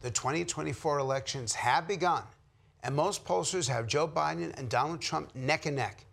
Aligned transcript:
The 0.00 0.10
2024 0.10 0.98
elections 0.98 1.54
have 1.54 1.86
begun, 1.86 2.22
and 2.82 2.96
most 2.96 3.24
pollsters 3.24 3.68
have 3.68 3.86
Joe 3.86 4.08
Biden 4.08 4.58
and 4.58 4.70
Donald 4.70 5.02
Trump 5.02 5.34
neck 5.34 5.66
and 5.66 5.76
neck. 5.76 6.06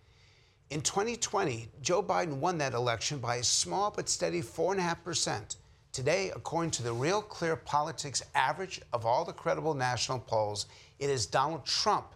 In 0.70 0.82
2020, 0.82 1.70
Joe 1.82 2.04
Biden 2.04 2.40
won 2.40 2.58
that 2.58 2.74
election 2.74 3.20
by 3.20 3.38
a 3.38 3.44
small 3.44 3.90
but 3.90 4.10
steady 4.10 4.42
4.5%. 4.42 5.56
Today, 5.94 6.32
according 6.36 6.72
to 6.72 6.84
the 6.84 6.92
Real 6.92 7.22
Clear 7.22 7.56
Politics 7.56 8.22
average 8.36 8.82
of 8.92 9.06
all 9.06 9.24
the 9.24 9.32
credible 9.32 9.74
national 9.74 10.20
polls, 10.20 10.66
it 11.00 11.10
is 11.10 11.26
Donald 11.26 11.66
Trump 11.66 12.14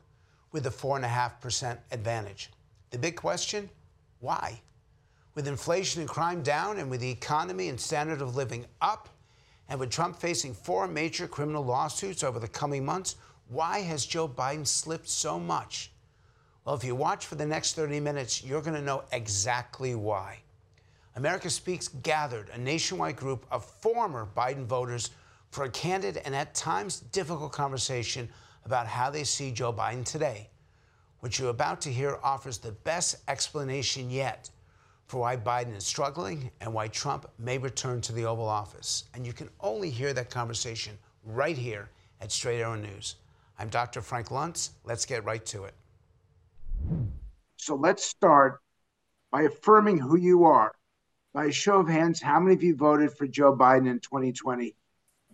with 0.51 0.67
a 0.67 0.69
4.5% 0.69 1.77
advantage. 1.91 2.51
The 2.89 2.97
big 2.97 3.15
question 3.15 3.69
why? 4.19 4.61
With 5.35 5.47
inflation 5.47 6.01
and 6.01 6.09
crime 6.09 6.43
down, 6.43 6.77
and 6.77 6.91
with 6.91 6.99
the 6.99 7.09
economy 7.09 7.69
and 7.69 7.79
standard 7.79 8.21
of 8.21 8.35
living 8.35 8.65
up, 8.81 9.07
and 9.71 9.79
with 9.79 9.89
Trump 9.89 10.17
facing 10.17 10.53
four 10.53 10.85
major 10.85 11.29
criminal 11.29 11.63
lawsuits 11.63 12.25
over 12.25 12.39
the 12.39 12.47
coming 12.49 12.83
months, 12.83 13.15
why 13.47 13.79
has 13.79 14.05
Joe 14.05 14.27
Biden 14.27 14.67
slipped 14.67 15.07
so 15.07 15.39
much? 15.39 15.93
Well, 16.65 16.75
if 16.75 16.83
you 16.83 16.93
watch 16.93 17.25
for 17.25 17.35
the 17.35 17.45
next 17.45 17.77
30 17.77 18.01
minutes, 18.01 18.43
you're 18.43 18.61
going 18.61 18.75
to 18.75 18.81
know 18.81 19.05
exactly 19.13 19.95
why. 19.95 20.39
America 21.15 21.49
Speaks 21.49 21.87
gathered 21.87 22.49
a 22.49 22.57
nationwide 22.57 23.15
group 23.15 23.45
of 23.49 23.63
former 23.63 24.27
Biden 24.35 24.65
voters 24.65 25.11
for 25.51 25.63
a 25.63 25.69
candid 25.69 26.17
and 26.25 26.35
at 26.35 26.53
times 26.53 26.99
difficult 27.13 27.53
conversation 27.53 28.27
about 28.65 28.87
how 28.87 29.09
they 29.09 29.23
see 29.23 29.51
Joe 29.51 29.71
Biden 29.71 30.03
today. 30.03 30.49
What 31.21 31.39
you're 31.39 31.49
about 31.49 31.79
to 31.81 31.89
hear 31.89 32.19
offers 32.23 32.57
the 32.57 32.73
best 32.73 33.15
explanation 33.29 34.09
yet 34.09 34.49
for 35.11 35.17
why 35.17 35.35
Biden 35.35 35.75
is 35.75 35.83
struggling 35.83 36.49
and 36.61 36.73
why 36.73 36.87
Trump 36.87 37.29
may 37.37 37.57
return 37.57 37.99
to 37.99 38.13
the 38.13 38.23
Oval 38.23 38.47
Office. 38.47 39.03
And 39.13 39.27
you 39.27 39.33
can 39.33 39.49
only 39.59 39.89
hear 39.89 40.13
that 40.13 40.29
conversation 40.29 40.97
right 41.25 41.57
here 41.57 41.89
at 42.21 42.31
Straight 42.31 42.61
Arrow 42.61 42.75
News. 42.75 43.17
I'm 43.59 43.67
Dr. 43.67 43.99
Frank 43.99 44.29
Luntz. 44.29 44.69
Let's 44.85 45.05
get 45.05 45.25
right 45.25 45.45
to 45.47 45.65
it. 45.65 45.73
So 47.57 47.75
let's 47.75 48.05
start 48.05 48.61
by 49.33 49.41
affirming 49.41 49.97
who 49.97 50.17
you 50.17 50.45
are. 50.45 50.71
By 51.33 51.47
a 51.47 51.51
show 51.51 51.81
of 51.81 51.89
hands, 51.89 52.21
how 52.21 52.39
many 52.39 52.55
of 52.55 52.63
you 52.63 52.77
voted 52.77 53.11
for 53.11 53.27
Joe 53.27 53.53
Biden 53.53 53.89
in 53.89 53.99
2020? 53.99 54.73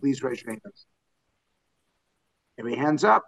Please 0.00 0.24
raise 0.24 0.42
your 0.42 0.54
hands. 0.54 0.86
Every 2.58 2.74
hands 2.74 3.04
up. 3.04 3.26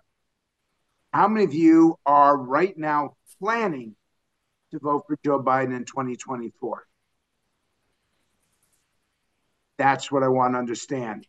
How 1.13 1.29
many 1.29 1.45
of 1.45 1.55
you 1.55 1.97
are 2.07 2.37
right 2.37 2.77
now 2.77 3.15
planning 3.39 3.95
to 4.71 4.79
vote 4.79 5.05
for 5.07 5.19
Joe 5.25 5.43
Biden 5.43 5.77
in 5.77 5.85
2024? 5.85 6.87
That's 9.79 10.13
what 10.13 10.23
I 10.23 10.29
want 10.29 10.55
to 10.55 10.59
understand. 10.59 11.27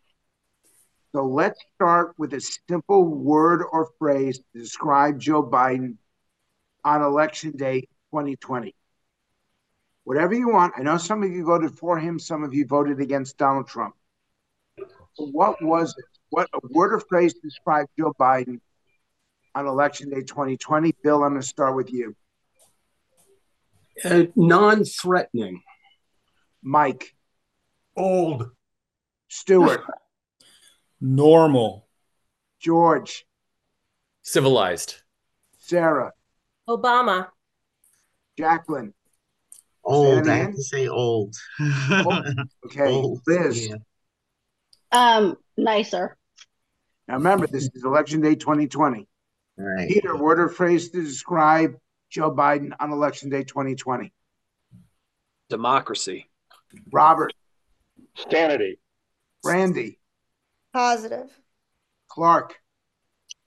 So 1.14 1.26
let's 1.26 1.60
start 1.76 2.14
with 2.18 2.34
a 2.34 2.42
simple 2.42 3.06
word 3.06 3.64
or 3.72 3.90
phrase 4.00 4.40
to 4.40 4.60
describe 4.60 5.20
Joe 5.20 5.44
Biden 5.44 5.98
on 6.84 7.02
election 7.02 7.52
day 7.52 7.82
2020. 8.12 8.76
Whatever 10.04 10.34
you 10.34 10.50
want. 10.50 10.74
I 10.78 10.84
know 10.84 10.98
some 10.98 11.24
of 11.24 11.32
you 11.32 11.46
voted 11.46 11.78
for 11.78 12.00
him, 12.00 12.18
some 12.18 12.44
of 12.44 12.54
you 12.54 12.66
voted 12.66 13.00
against 13.00 13.38
Donald 13.38 13.68
Trump. 13.68 13.96
What 15.18 15.62
was 15.62 15.94
it? 15.98 16.06
What 16.30 16.48
a 16.54 16.60
word 16.70 16.94
or 16.94 17.02
phrase 17.02 17.34
described 17.36 17.90
Joe 18.00 18.14
Biden 18.20 18.60
on 19.54 19.68
election 19.68 20.10
day 20.10 20.22
2020? 20.22 20.96
Bill, 21.04 21.24
I'm 21.24 21.32
going 21.32 21.42
to 21.42 21.48
start 21.48 21.76
with 21.76 21.92
you. 21.92 22.16
Uh, 24.04 24.24
non 24.36 24.84
threatening. 24.84 25.62
Mike. 26.62 27.16
Old. 27.96 28.50
Stuart. 29.28 29.82
Normal. 31.02 31.88
George. 32.60 33.26
Civilized. 34.22 34.96
Sarah. 35.60 36.12
Obama. 36.68 37.28
Jacqueline. 38.38 38.94
Old. 39.84 40.28
I 40.28 40.36
have 40.36 40.56
to 40.56 40.64
say 40.64 40.88
old. 40.88 41.36
old. 42.06 42.26
Okay. 42.66 42.92
Old. 42.92 43.22
Liz. 43.26 43.68
Yeah. 43.68 43.76
Um, 44.92 45.38
nicer. 45.58 46.18
Now 47.08 47.16
remember, 47.16 47.48
this 47.48 47.70
is 47.74 47.84
election 47.84 48.22
day 48.22 48.36
2020. 48.36 49.08
Right. 49.58 49.90
Peter, 49.90 50.16
word 50.16 50.40
or 50.40 50.50
phrase 50.50 50.90
to 50.92 51.04
describe 51.04 51.76
Joe 52.12 52.30
Biden 52.30 52.74
on 52.80 52.92
election 52.92 53.30
day 53.30 53.44
2020? 53.44 54.14
Democracy. 55.50 56.30
Robert. 56.92 57.34
Sanity. 58.30 58.80
Randy. 59.46 59.98
Positive. 60.74 61.30
Clark. 62.10 62.56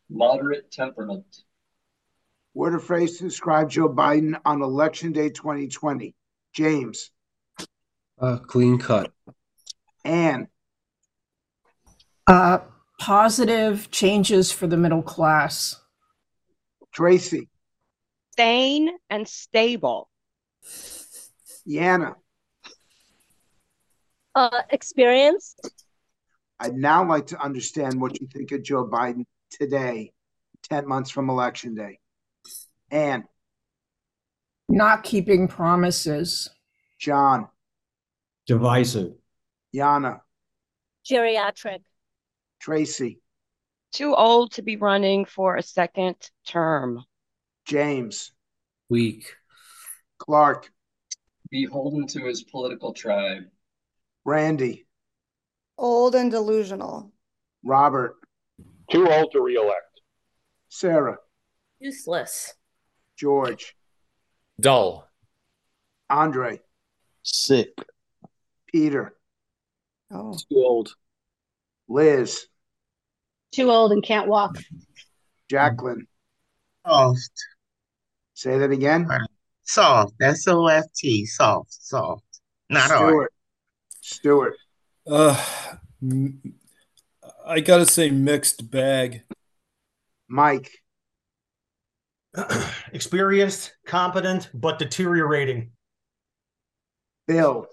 Moderate 0.09 0.71
temperament. 0.71 1.43
Word 2.55 2.75
or 2.75 2.79
phrase 2.79 3.19
to 3.19 3.25
describe 3.25 3.69
Joe 3.69 3.89
Biden 3.89 4.41
on 4.45 4.63
election 4.63 5.13
day 5.13 5.29
2020? 5.29 6.15
James. 6.55 7.11
Uh, 8.19 8.39
clean 8.39 8.79
cut. 8.79 9.13
Anne. 10.05 10.49
Uh, 12.27 12.61
positive 12.99 13.91
changes 13.91 14.51
for 14.51 14.67
the 14.67 14.77
middle 14.79 15.03
class. 15.03 15.79
Tracy. 16.93 17.49
Sane 18.37 18.91
and 19.11 19.29
stable. 19.29 20.09
Yana. 21.69 22.15
Uh, 24.35 24.63
experience. 24.71 25.55
I'd 26.59 26.75
now 26.75 27.09
like 27.09 27.29
to 27.29 27.41
understand 27.41 28.01
what 28.01 28.21
you 28.21 28.27
think 28.27 28.51
of 28.53 28.63
Joe 28.63 28.87
Biden 28.87 29.25
today, 29.51 30.13
10 30.65 30.89
months 30.89 31.11
from 31.11 31.31
election 31.31 31.75
day. 31.75 31.99
Anne. 32.91 33.25
Not 34.69 35.05
keeping 35.05 35.47
promises. 35.47 36.51
John. 36.99 37.49
Divisive. 38.47 39.13
Yana. 39.75 40.21
Geriatric. 41.09 41.81
Tracy. 42.61 43.21
Too 43.93 44.15
old 44.15 44.53
to 44.53 44.63
be 44.63 44.77
running 44.77 45.25
for 45.25 45.57
a 45.57 45.63
second 45.63 46.17
term. 46.47 47.05
James. 47.65 48.33
Weak. 48.89 49.35
Clark. 50.19 50.71
Beholden 51.51 52.07
to 52.09 52.25
his 52.25 52.43
political 52.45 52.93
tribe. 52.93 53.45
Randy. 54.25 54.87
Old 55.79 56.15
and 56.15 56.31
delusional. 56.31 57.13
Robert. 57.65 58.17
Too 58.91 59.09
old 59.11 59.33
to 59.33 59.41
reelect. 59.41 60.01
Sarah. 60.69 61.19
Useless. 61.79 62.55
George. 63.17 63.77
Dull. 64.61 65.09
Andre. 66.11 66.61
Sick. 67.23 67.73
Peter. 68.67 69.17
Oh. 70.11 70.33
Too 70.33 70.57
old. 70.57 70.95
Liz. 71.89 72.47
Too 73.53 73.71
old 73.71 73.93
and 73.93 74.03
can't 74.03 74.29
walk. 74.29 74.57
Jacqueline. 75.49 76.07
Soft. 76.87 77.33
Say 78.35 78.59
that 78.59 78.71
again. 78.71 79.09
Soft. 79.63 80.15
S 80.21 80.47
O 80.49 80.67
F 80.67 80.85
T. 80.95 81.25
Soft. 81.25 81.73
Soft. 81.73 82.25
Not 82.69 82.87
Stuart. 82.91 82.99
hard. 82.99 83.29
Stuart. 84.01 84.57
Uh, 85.07 85.45
I 87.47 87.61
gotta 87.61 87.87
say 87.87 88.11
mixed 88.11 88.71
bag. 88.71 89.23
Mike. 90.29 90.71
Experienced, 92.93 93.75
competent, 93.87 94.51
but 94.53 94.79
deteriorating. 94.79 95.71
Bill. 97.29 97.67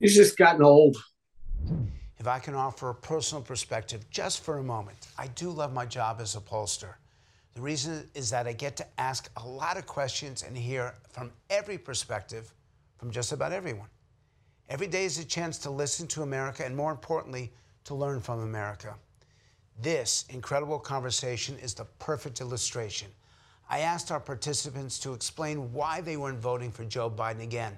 He's 0.00 0.16
just 0.16 0.36
gotten 0.36 0.62
old. 0.62 0.96
If 2.18 2.26
I 2.26 2.38
can 2.38 2.54
offer 2.54 2.90
a 2.90 2.94
personal 2.94 3.42
perspective 3.42 4.08
just 4.10 4.42
for 4.42 4.58
a 4.58 4.62
moment, 4.62 5.08
I 5.18 5.26
do 5.28 5.50
love 5.50 5.72
my 5.72 5.84
job 5.84 6.18
as 6.20 6.34
a 6.36 6.40
pollster. 6.40 6.94
The 7.54 7.60
reason 7.60 8.08
is 8.14 8.30
that 8.30 8.46
I 8.46 8.52
get 8.52 8.76
to 8.76 8.86
ask 8.98 9.30
a 9.36 9.46
lot 9.46 9.76
of 9.76 9.86
questions 9.86 10.42
and 10.42 10.56
hear 10.56 10.94
from 11.10 11.30
every 11.50 11.76
perspective 11.76 12.52
from 12.98 13.10
just 13.10 13.32
about 13.32 13.52
everyone. 13.52 13.88
Every 14.68 14.86
day 14.86 15.04
is 15.04 15.18
a 15.18 15.24
chance 15.24 15.58
to 15.58 15.70
listen 15.70 16.06
to 16.08 16.22
America 16.22 16.64
and, 16.64 16.74
more 16.74 16.90
importantly, 16.90 17.52
to 17.84 17.94
learn 17.94 18.20
from 18.20 18.40
America. 18.40 18.94
This 19.80 20.24
incredible 20.30 20.78
conversation 20.78 21.58
is 21.58 21.74
the 21.74 21.84
perfect 21.98 22.40
illustration. 22.40 23.08
I 23.68 23.80
asked 23.80 24.10
our 24.10 24.20
participants 24.20 24.98
to 25.00 25.12
explain 25.12 25.72
why 25.72 26.00
they 26.00 26.16
weren't 26.16 26.38
voting 26.38 26.70
for 26.70 26.84
Joe 26.84 27.10
Biden 27.10 27.42
again, 27.42 27.76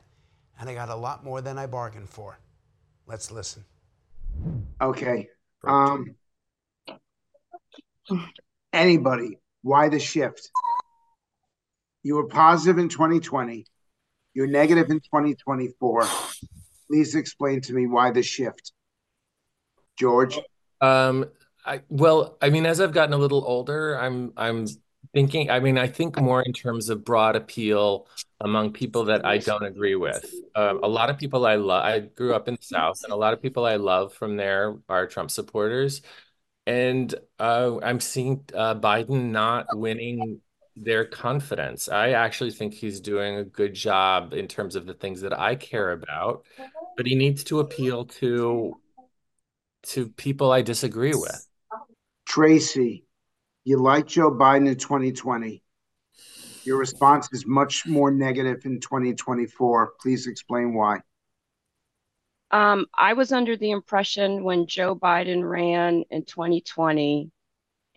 and 0.60 0.68
I 0.68 0.74
got 0.74 0.88
a 0.88 0.94
lot 0.94 1.24
more 1.24 1.40
than 1.40 1.58
I 1.58 1.66
bargained 1.66 2.08
for. 2.08 2.38
Let's 3.06 3.30
listen. 3.30 3.64
Okay. 4.80 5.28
Um, 5.66 6.14
anybody, 8.72 9.38
why 9.64 9.88
the 9.88 9.98
shift? 9.98 10.50
You 12.02 12.16
were 12.16 12.28
positive 12.28 12.78
in 12.78 12.90
2020. 12.90 13.64
You're 14.34 14.46
negative 14.46 14.90
in 14.90 15.00
2024. 15.00 16.06
Please 16.86 17.14
explain 17.14 17.62
to 17.62 17.72
me 17.72 17.86
why 17.86 18.10
the 18.10 18.22
shift. 18.22 18.72
George? 19.98 20.38
Um, 20.82 21.24
I 21.64 21.80
well, 21.88 22.36
I 22.42 22.50
mean, 22.50 22.66
as 22.66 22.78
I've 22.78 22.92
gotten 22.92 23.14
a 23.14 23.16
little 23.16 23.42
older, 23.46 23.98
I'm 23.98 24.34
I'm 24.36 24.66
thinking, 25.14 25.50
I 25.50 25.60
mean, 25.60 25.78
I 25.78 25.86
think 25.86 26.20
more 26.20 26.42
in 26.42 26.52
terms 26.52 26.90
of 26.90 27.02
broad 27.02 27.34
appeal 27.34 28.06
among 28.40 28.72
people 28.72 29.06
that 29.06 29.24
I 29.24 29.38
don't 29.38 29.64
agree 29.64 29.94
with. 29.94 30.30
Um, 30.54 30.80
a 30.82 30.88
lot 30.88 31.08
of 31.08 31.16
people 31.16 31.46
I 31.46 31.54
love, 31.54 31.84
I 31.84 32.00
grew 32.00 32.34
up 32.34 32.48
in 32.48 32.56
the 32.56 32.62
South, 32.62 32.98
and 33.02 33.14
a 33.14 33.16
lot 33.16 33.32
of 33.32 33.40
people 33.40 33.64
I 33.64 33.76
love 33.76 34.12
from 34.12 34.36
there 34.36 34.76
are 34.90 35.06
Trump 35.06 35.30
supporters. 35.30 36.02
And 36.66 37.14
uh, 37.38 37.78
I'm 37.82 38.00
seeing 38.00 38.44
uh, 38.54 38.74
Biden 38.76 39.30
not 39.30 39.66
winning 39.76 40.40
their 40.76 41.04
confidence. 41.04 41.88
I 41.88 42.10
actually 42.10 42.50
think 42.50 42.74
he's 42.74 43.00
doing 43.00 43.36
a 43.36 43.44
good 43.44 43.74
job 43.74 44.32
in 44.32 44.48
terms 44.48 44.74
of 44.74 44.86
the 44.86 44.94
things 44.94 45.20
that 45.20 45.38
I 45.38 45.54
care 45.54 45.92
about, 45.92 46.44
but 46.96 47.06
he 47.06 47.14
needs 47.14 47.44
to 47.44 47.60
appeal 47.60 48.06
to 48.06 48.80
to 49.84 50.08
people 50.08 50.50
I 50.50 50.62
disagree 50.62 51.14
with. 51.14 51.46
Tracy, 52.26 53.04
you 53.64 53.78
like 53.78 54.06
Joe 54.06 54.30
Biden 54.30 54.66
in 54.66 54.76
2020. 54.76 55.62
Your 56.64 56.78
response 56.78 57.28
is 57.32 57.44
much 57.46 57.86
more 57.86 58.10
negative 58.10 58.64
in 58.64 58.80
2024. 58.80 59.92
Please 60.00 60.26
explain 60.26 60.74
why. 60.74 61.00
Um, 62.54 62.86
I 62.94 63.14
was 63.14 63.32
under 63.32 63.56
the 63.56 63.72
impression 63.72 64.44
when 64.44 64.68
Joe 64.68 64.94
Biden 64.94 65.42
ran 65.42 66.04
in 66.08 66.24
2020, 66.24 67.32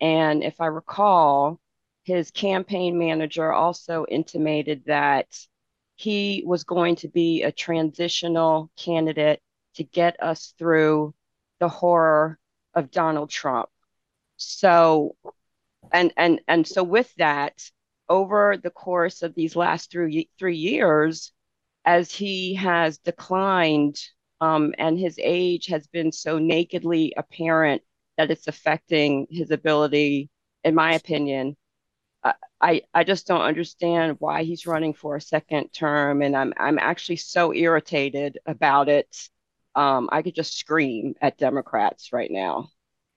and 0.00 0.42
if 0.42 0.60
I 0.60 0.66
recall, 0.66 1.60
his 2.02 2.32
campaign 2.32 2.98
manager 2.98 3.52
also 3.52 4.04
intimated 4.08 4.82
that 4.86 5.28
he 5.94 6.42
was 6.44 6.64
going 6.64 6.96
to 6.96 7.08
be 7.08 7.44
a 7.44 7.52
transitional 7.52 8.68
candidate 8.76 9.40
to 9.74 9.84
get 9.84 10.20
us 10.20 10.52
through 10.58 11.14
the 11.60 11.68
horror 11.68 12.36
of 12.74 12.90
Donald 12.90 13.30
Trump. 13.30 13.68
So, 14.38 15.14
and 15.92 16.12
and 16.16 16.40
and 16.48 16.66
so 16.66 16.82
with 16.82 17.14
that, 17.18 17.70
over 18.08 18.56
the 18.56 18.70
course 18.70 19.22
of 19.22 19.36
these 19.36 19.54
last 19.54 19.92
three 19.92 20.28
three 20.36 20.56
years, 20.56 21.30
as 21.84 22.10
he 22.12 22.54
has 22.54 22.98
declined, 22.98 24.00
um, 24.40 24.74
and 24.78 24.98
his 24.98 25.18
age 25.22 25.66
has 25.66 25.86
been 25.86 26.12
so 26.12 26.38
nakedly 26.38 27.14
apparent 27.16 27.82
that 28.16 28.30
it's 28.30 28.48
affecting 28.48 29.26
his 29.30 29.50
ability, 29.50 30.30
in 30.64 30.74
my 30.74 30.94
opinion. 30.94 31.56
I, 32.60 32.82
I 32.92 33.04
just 33.04 33.26
don't 33.26 33.42
understand 33.42 34.16
why 34.18 34.42
he's 34.42 34.66
running 34.66 34.92
for 34.92 35.16
a 35.16 35.20
second 35.20 35.68
term, 35.72 36.22
and 36.22 36.36
I'm 36.36 36.52
I'm 36.58 36.78
actually 36.78 37.16
so 37.16 37.54
irritated 37.54 38.38
about 38.46 38.88
it. 38.88 39.28
Um, 39.76 40.08
I 40.10 40.22
could 40.22 40.34
just 40.34 40.58
scream 40.58 41.14
at 41.20 41.38
Democrats 41.38 42.12
right 42.12 42.30
now. 42.30 42.70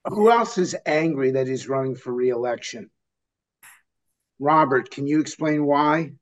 Who 0.04 0.30
else 0.30 0.58
is 0.58 0.76
angry 0.86 1.32
that 1.32 1.48
he's 1.48 1.68
running 1.68 1.96
for 1.96 2.12
reelection? 2.12 2.90
Robert, 4.38 4.90
can 4.90 5.06
you 5.06 5.20
explain 5.20 5.64
why? 5.66 6.12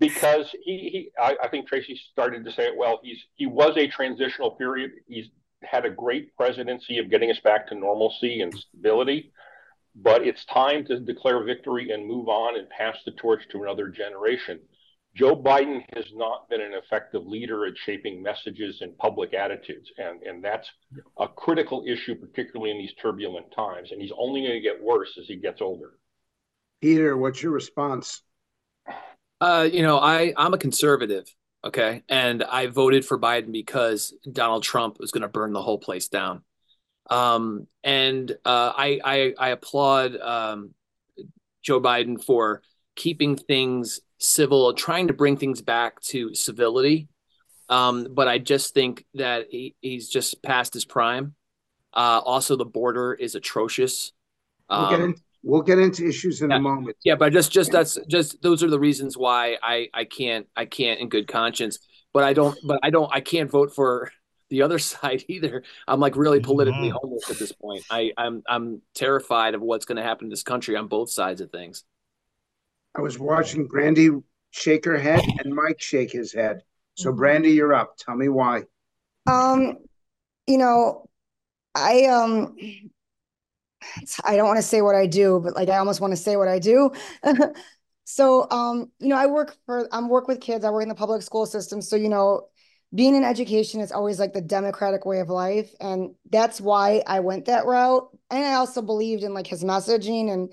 Because 0.00 0.50
he, 0.64 0.78
he 0.78 1.10
I, 1.20 1.36
I 1.44 1.48
think 1.48 1.68
Tracy 1.68 2.00
started 2.10 2.44
to 2.44 2.52
say 2.52 2.64
it 2.64 2.76
well. 2.76 2.98
He's 3.02 3.18
he 3.36 3.46
was 3.46 3.76
a 3.76 3.86
transitional 3.86 4.52
period. 4.52 4.90
He's 5.06 5.26
had 5.62 5.84
a 5.84 5.90
great 5.90 6.34
presidency 6.36 6.98
of 6.98 7.10
getting 7.10 7.30
us 7.30 7.38
back 7.40 7.68
to 7.68 7.74
normalcy 7.74 8.40
and 8.40 8.52
stability 8.52 9.30
but 9.96 10.26
it's 10.26 10.44
time 10.44 10.84
to 10.86 11.00
declare 11.00 11.42
victory 11.44 11.90
and 11.90 12.06
move 12.06 12.28
on 12.28 12.58
and 12.58 12.68
pass 12.70 12.96
the 13.04 13.10
torch 13.12 13.42
to 13.50 13.62
another 13.62 13.88
generation. 13.88 14.60
Joe 15.14 15.34
Biden 15.34 15.82
has 15.94 16.06
not 16.14 16.48
been 16.48 16.60
an 16.60 16.72
effective 16.72 17.26
leader 17.26 17.66
at 17.66 17.76
shaping 17.76 18.22
messages 18.22 18.80
and 18.80 18.96
public 18.96 19.34
attitudes, 19.34 19.90
and, 19.98 20.22
and 20.22 20.42
that's 20.42 20.70
a 21.18 21.26
critical 21.26 21.84
issue, 21.86 22.14
particularly 22.14 22.70
in 22.70 22.78
these 22.78 22.94
turbulent 23.02 23.50
times. 23.54 23.90
And 23.90 24.00
he's 24.00 24.12
only 24.16 24.42
going 24.42 24.52
to 24.52 24.60
get 24.60 24.80
worse 24.80 25.18
as 25.20 25.26
he 25.26 25.34
gets 25.34 25.60
older. 25.60 25.94
Peter, 26.80 27.16
what's 27.16 27.42
your 27.42 27.52
response? 27.52 28.22
Uh, 29.40 29.68
you 29.70 29.82
know, 29.82 29.98
I 29.98 30.34
I'm 30.36 30.52
a 30.52 30.58
conservative, 30.58 31.34
okay, 31.64 32.02
and 32.08 32.42
I 32.42 32.66
voted 32.66 33.04
for 33.04 33.18
Biden 33.18 33.52
because 33.52 34.12
Donald 34.30 34.62
Trump 34.62 34.98
was 35.00 35.12
going 35.12 35.22
to 35.22 35.28
burn 35.28 35.52
the 35.52 35.62
whole 35.62 35.78
place 35.78 36.08
down. 36.08 36.42
Um, 37.08 37.66
and 37.82 38.30
uh, 38.44 38.72
I, 38.76 39.00
I, 39.04 39.34
I 39.36 39.48
applaud 39.48 40.16
um, 40.16 40.74
Joe 41.62 41.80
Biden 41.80 42.22
for 42.22 42.62
keeping 42.94 43.36
things 43.36 44.00
civil, 44.18 44.74
trying 44.74 45.08
to 45.08 45.14
bring 45.14 45.36
things 45.36 45.60
back 45.62 46.00
to 46.02 46.34
civility. 46.34 47.08
Um, 47.68 48.08
but 48.10 48.28
I 48.28 48.38
just 48.38 48.74
think 48.74 49.06
that 49.14 49.46
he, 49.50 49.74
he's 49.80 50.08
just 50.08 50.42
past 50.42 50.74
his 50.74 50.84
prime. 50.84 51.34
Uh, 51.92 52.20
also, 52.24 52.54
the 52.56 52.64
border 52.64 53.12
is 53.14 53.34
atrocious. 53.34 54.12
We'll 54.68 54.90
get, 54.90 55.00
Um, 55.00 55.02
in, 55.02 55.14
we'll 55.42 55.62
get 55.62 55.78
into 55.78 56.06
issues 56.06 56.42
in 56.42 56.52
a 56.52 56.60
moment. 56.60 56.96
yeah, 57.04 57.14
but 57.14 57.32
just 57.32 57.52
just 57.52 57.72
that's 57.72 57.98
just 58.08 58.42
those 58.42 58.62
are 58.62 58.70
the 58.70 58.78
reasons 58.78 59.16
why 59.16 59.58
I 59.62 59.88
I 59.94 60.04
can't 60.04 60.46
I 60.56 60.64
can't 60.64 61.00
in 61.00 61.08
good 61.08 61.28
conscience. 61.28 61.78
But 62.12 62.24
I 62.24 62.32
don't 62.32 62.58
but 62.64 62.80
I 62.82 62.90
don't 62.90 63.10
I 63.14 63.20
can't 63.20 63.50
vote 63.50 63.74
for 63.74 64.10
the 64.48 64.62
other 64.62 64.78
side 64.90 65.24
either. 65.28 65.62
I'm 65.86 66.00
like 66.00 66.16
really 66.16 66.40
politically 66.40 66.90
homeless 66.90 67.30
at 67.30 67.38
this 67.38 67.52
point. 67.52 67.84
I 67.90 68.12
I'm 68.16 68.42
I'm 68.48 68.82
terrified 68.94 69.54
of 69.54 69.62
what's 69.62 69.84
going 69.84 69.96
to 69.96 70.02
happen 70.02 70.28
to 70.28 70.32
this 70.32 70.42
country 70.42 70.76
on 70.76 70.88
both 70.88 71.10
sides 71.10 71.40
of 71.40 71.50
things. 71.50 71.84
I 72.96 73.00
was 73.02 73.18
watching 73.18 73.66
Brandy 73.66 74.10
shake 74.50 74.84
her 74.84 74.98
head 74.98 75.22
and 75.38 75.54
Mike 75.54 75.80
shake 75.80 76.10
his 76.10 76.32
head. 76.32 76.62
So, 76.94 77.12
Brandy, 77.12 77.52
you're 77.52 77.72
up. 77.72 77.96
Tell 77.96 78.16
me 78.16 78.28
why. 78.28 78.64
Um, 79.26 79.78
you 80.46 80.58
know, 80.58 81.08
I 81.74 82.06
um 82.06 82.56
I 84.24 84.36
don't 84.36 84.46
want 84.46 84.58
to 84.58 84.62
say 84.62 84.82
what 84.82 84.94
I 84.94 85.06
do, 85.06 85.40
but 85.42 85.54
like 85.54 85.68
I 85.68 85.78
almost 85.78 86.00
want 86.00 86.12
to 86.12 86.16
say 86.16 86.36
what 86.36 86.48
I 86.48 86.58
do. 86.58 86.92
so 88.04 88.48
um, 88.50 88.90
you 88.98 89.08
know, 89.08 89.16
I 89.16 89.26
work 89.26 89.56
for 89.66 89.88
I'm 89.92 90.08
work 90.08 90.28
with 90.28 90.40
kids, 90.40 90.64
I 90.64 90.70
work 90.70 90.82
in 90.82 90.88
the 90.88 90.94
public 90.94 91.22
school 91.22 91.46
system. 91.46 91.82
So, 91.82 91.96
you 91.96 92.08
know, 92.08 92.48
being 92.94 93.14
in 93.14 93.24
education 93.24 93.80
is 93.80 93.92
always 93.92 94.18
like 94.18 94.32
the 94.32 94.40
democratic 94.40 95.06
way 95.06 95.20
of 95.20 95.28
life. 95.28 95.72
And 95.80 96.14
that's 96.30 96.60
why 96.60 97.02
I 97.06 97.20
went 97.20 97.46
that 97.46 97.66
route. 97.66 98.08
And 98.30 98.44
I 98.44 98.54
also 98.54 98.82
believed 98.82 99.22
in 99.22 99.34
like 99.34 99.46
his 99.46 99.64
messaging 99.64 100.32
and 100.32 100.52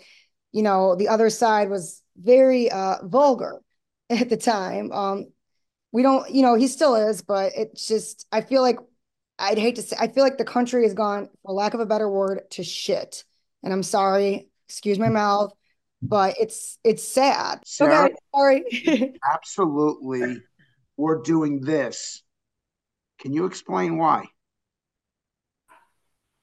you 0.53 0.63
know, 0.63 0.95
the 0.95 1.09
other 1.09 1.29
side 1.29 1.69
was 1.69 2.01
very 2.17 2.71
uh 2.71 2.97
vulgar 3.03 3.61
at 4.09 4.29
the 4.29 4.37
time. 4.37 4.91
Um, 4.91 5.25
we 5.91 6.03
don't, 6.03 6.29
you 6.29 6.41
know, 6.41 6.55
he 6.55 6.67
still 6.67 6.95
is, 6.95 7.21
but 7.21 7.53
it's 7.55 7.87
just 7.87 8.27
I 8.31 8.41
feel 8.41 8.61
like 8.61 8.77
I'd 9.39 9.57
hate 9.57 9.75
to 9.75 9.81
say, 9.81 9.95
I 9.99 10.07
feel 10.07 10.23
like 10.23 10.37
the 10.37 10.45
country 10.45 10.83
has 10.83 10.93
gone, 10.93 11.29
for 11.43 11.53
lack 11.53 11.73
of 11.73 11.79
a 11.79 11.85
better 11.85 12.09
word, 12.09 12.41
to 12.51 12.63
shit. 12.63 13.23
And 13.67 13.73
I'm 13.73 13.83
sorry, 13.83 14.47
excuse 14.69 14.97
my 14.97 15.09
mouth, 15.09 15.51
but 16.01 16.37
it's 16.39 16.79
it's 16.85 17.03
sad. 17.03 17.59
Sarah? 17.65 18.05
Okay, 18.05 18.15
sorry. 18.33 19.13
Absolutely. 19.33 20.41
We're 20.95 21.21
doing 21.21 21.59
this. 21.59 22.23
Can 23.19 23.33
you 23.33 23.43
explain 23.43 23.97
why? 23.97 24.27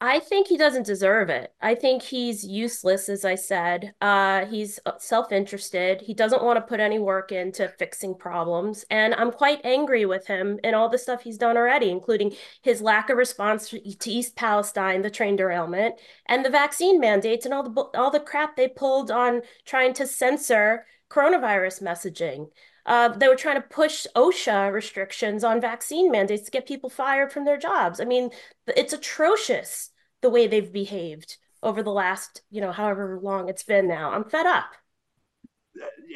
I 0.07 0.21
think 0.21 0.49
he 0.49 0.59
doesn't 0.59 0.85
deserve 0.85 1.31
it. 1.31 1.55
I 1.63 1.75
think 1.75 2.03
he's 2.03 2.45
useless, 2.45 3.09
as 3.09 3.25
I 3.25 3.37
said. 3.37 3.95
Uh, 4.03 4.45
he's 4.45 4.79
self-interested. 4.99 6.03
He 6.03 6.13
doesn't 6.13 6.43
want 6.43 6.59
to 6.59 6.61
put 6.61 6.79
any 6.79 6.99
work 6.99 7.33
into 7.33 7.69
fixing 7.69 8.15
problems. 8.15 8.85
And 8.91 9.15
I'm 9.15 9.33
quite 9.33 9.63
angry 9.65 10.05
with 10.05 10.27
him 10.27 10.61
and 10.63 10.77
all 10.77 10.91
the 10.91 10.99
stuff 10.99 11.23
he's 11.23 11.39
done 11.39 11.57
already, 11.57 11.89
including 11.89 12.35
his 12.61 12.83
lack 12.83 13.09
of 13.09 13.17
response 13.17 13.71
to 13.71 14.11
East 14.11 14.37
Palestine, 14.37 15.01
the 15.01 15.09
train 15.09 15.37
derailment, 15.37 15.95
and 16.27 16.45
the 16.45 16.51
vaccine 16.51 17.01
mandates 17.01 17.47
and 17.47 17.55
all 17.55 17.63
the 17.63 17.81
all 17.99 18.11
the 18.11 18.21
crap 18.21 18.57
they 18.57 18.69
pulled 18.69 19.11
on 19.11 19.41
trying 19.65 19.95
to 19.95 20.07
censor 20.07 20.85
coronavirus 21.09 21.83
messaging. 21.83 22.49
Uh, 22.85 23.09
they 23.09 23.27
were 23.27 23.37
trying 23.37 23.57
to 23.57 23.67
push 23.69 24.07
OSHA 24.15 24.71
restrictions 24.71 25.43
on 25.43 25.63
vaccine 25.63 26.11
mandates 26.11 26.45
to 26.45 26.51
get 26.51 26.67
people 26.67 26.91
fired 26.91 27.33
from 27.33 27.47
their 27.47 27.57
jobs. 27.57 28.01
I 28.01 28.05
mean, 28.05 28.29
it's 28.67 28.93
atrocious 28.93 29.93
the 30.25 30.31
way 30.31 30.47
they've 30.47 30.73
behaved 30.73 31.37
over 31.63 31.83
the 31.83 31.91
last, 31.91 32.41
you 32.51 32.63
know, 32.63 32.73
however 32.73 33.21
long 33.23 33.51
it's 33.51 33.63
been 33.63 33.87
now. 33.87 34.11
I'm 34.11 34.25
fed 34.25 34.47
up. 34.47 34.65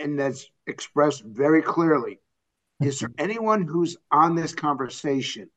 And 0.01 0.19
that's 0.19 0.47
expressed 0.67 1.23
very 1.23 1.61
clearly. 1.61 2.19
Is 2.81 3.01
there 3.01 3.13
anyone 3.19 3.65
who's 3.65 3.99
on 4.11 4.35
this 4.35 4.55
conversation, 4.55 5.51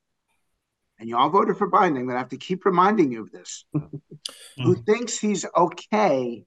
and 1.00 1.08
you 1.08 1.16
all 1.16 1.30
voted 1.30 1.58
for 1.58 1.72
Biden, 1.72 1.94
that 1.94 2.00
I'm 2.00 2.06
going 2.06 2.10
to 2.10 2.18
have 2.18 2.30
to 2.30 2.38
keep 2.38 2.66
reminding 2.66 3.14
you 3.14 3.22
of 3.22 3.32
this, 3.32 3.64
who 4.58 4.76
thinks 4.76 5.18
he's 5.18 5.46
okay? 5.56 6.44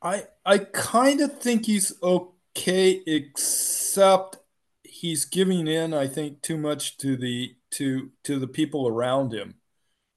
I 0.00 0.24
I 0.44 0.58
kind 0.58 1.20
of 1.20 1.40
think 1.40 1.66
he's 1.66 1.92
okay, 2.00 3.02
except 3.06 4.36
he's 4.84 5.24
giving 5.24 5.66
in. 5.66 5.92
I 5.92 6.06
think 6.06 6.42
too 6.42 6.58
much 6.58 6.96
to 6.98 7.16
the 7.16 7.56
to 7.72 8.10
to 8.22 8.38
the 8.38 8.46
people 8.46 8.86
around 8.86 9.32
him. 9.32 9.54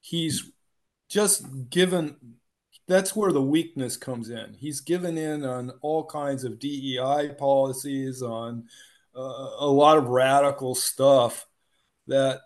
He's 0.09 0.51
just 1.07 1.69
given. 1.69 2.15
That's 2.87 3.15
where 3.15 3.31
the 3.31 3.41
weakness 3.41 3.95
comes 3.95 4.31
in. 4.31 4.55
He's 4.57 4.81
given 4.81 5.17
in 5.17 5.45
on 5.45 5.71
all 5.81 6.05
kinds 6.05 6.43
of 6.43 6.57
DEI 6.57 7.35
policies, 7.37 8.23
on 8.23 8.65
uh, 9.15 9.51
a 9.59 9.67
lot 9.67 9.99
of 9.99 10.07
radical 10.07 10.73
stuff 10.73 11.45
that 12.07 12.41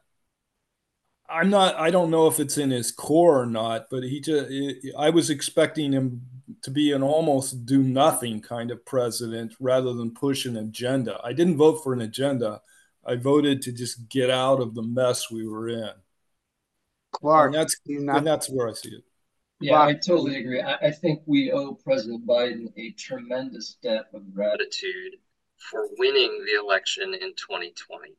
I'm 1.29 1.49
not. 1.49 1.75
I 1.75 1.89
don't 1.89 2.11
know 2.11 2.27
if 2.27 2.41
it's 2.41 2.57
in 2.57 2.71
his 2.71 2.91
core 2.91 3.41
or 3.41 3.45
not, 3.45 3.87
but 3.89 4.03
he 4.03 4.19
just. 4.19 4.51
I 4.97 5.09
was 5.09 5.29
expecting 5.29 5.93
him 5.93 6.21
to 6.63 6.71
be 6.71 6.91
an 6.91 7.01
almost 7.01 7.65
do 7.65 7.81
nothing 7.81 8.41
kind 8.41 8.71
of 8.71 8.85
president 8.85 9.53
rather 9.61 9.93
than 9.93 10.13
push 10.13 10.45
an 10.45 10.57
agenda. 10.57 11.21
I 11.23 11.31
didn't 11.31 11.57
vote 11.57 11.81
for 11.81 11.93
an 11.93 12.01
agenda. 12.01 12.61
I 13.05 13.15
voted 13.15 13.61
to 13.61 13.71
just 13.71 14.09
get 14.09 14.29
out 14.29 14.59
of 14.59 14.75
the 14.75 14.83
mess 14.83 15.31
we 15.31 15.47
were 15.47 15.69
in. 15.69 15.91
Clark, 17.13 17.53
and 17.53 17.55
that's 17.55 17.79
not... 17.85 18.17
and 18.17 18.27
that's 18.27 18.49
where 18.49 18.67
I 18.67 18.73
see 18.73 18.89
it. 18.89 19.03
Yeah, 19.59 19.81
I 19.81 19.93
totally 19.93 20.37
agree. 20.37 20.61
I, 20.61 20.75
I 20.75 20.91
think 20.91 21.21
we 21.25 21.51
owe 21.51 21.75
President 21.75 22.27
Biden 22.27 22.73
a 22.75 22.91
tremendous 22.91 23.77
debt 23.81 24.05
of 24.13 24.33
gratitude 24.33 25.15
for 25.71 25.87
winning 25.97 26.43
the 26.45 26.59
election 26.59 27.13
in 27.13 27.33
2020. 27.35 28.09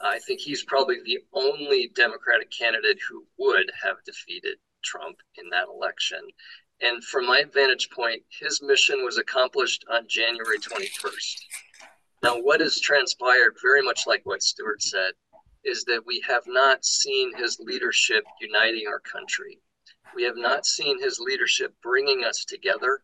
I 0.00 0.18
think 0.20 0.40
he's 0.40 0.62
probably 0.64 0.96
the 1.04 1.18
only 1.32 1.90
Democratic 1.94 2.50
candidate 2.50 2.98
who 3.08 3.24
would 3.38 3.70
have 3.82 3.96
defeated 4.04 4.58
Trump 4.84 5.16
in 5.36 5.48
that 5.50 5.66
election. 5.68 6.20
And 6.80 7.02
from 7.02 7.26
my 7.26 7.44
vantage 7.52 7.90
point, 7.90 8.22
his 8.40 8.60
mission 8.62 9.04
was 9.04 9.18
accomplished 9.18 9.84
on 9.90 10.06
January 10.08 10.58
21st. 10.58 11.36
Now, 12.22 12.40
what 12.40 12.60
has 12.60 12.80
transpired, 12.80 13.56
very 13.62 13.82
much 13.82 14.06
like 14.06 14.22
what 14.24 14.42
Stuart 14.42 14.82
said, 14.82 15.12
is 15.64 15.84
that 15.84 16.02
we 16.06 16.22
have 16.26 16.44
not 16.46 16.84
seen 16.84 17.34
his 17.36 17.58
leadership 17.60 18.24
uniting 18.40 18.86
our 18.86 19.00
country. 19.00 19.60
We 20.14 20.22
have 20.24 20.36
not 20.36 20.66
seen 20.66 21.00
his 21.00 21.18
leadership 21.18 21.74
bringing 21.82 22.24
us 22.24 22.44
together. 22.44 23.00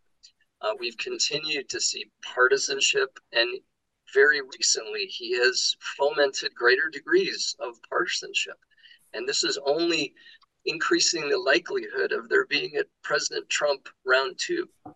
Uh, 0.61 0.73
we've 0.79 0.99
continued 0.99 1.69
to 1.71 1.81
see 1.81 2.11
partisanship, 2.23 3.19
and 3.33 3.49
very 4.13 4.41
recently, 4.43 5.07
he 5.07 5.37
has 5.39 5.77
fomented 5.97 6.55
greater 6.55 6.89
degrees 6.93 7.57
of 7.61 7.81
partisanship. 7.89 8.59
And 9.15 9.27
this 9.27 9.45
is 9.45 9.59
only 9.65 10.15
increasing 10.67 11.29
the 11.29 11.39
likelihood 11.39 12.13
of 12.13 12.29
there 12.29 12.47
being 12.47 12.77
a 12.77 12.85
President 13.03 13.49
Trump 13.49 13.89
round 14.05 14.39
two. 14.39 14.69
Uh, 14.87 14.91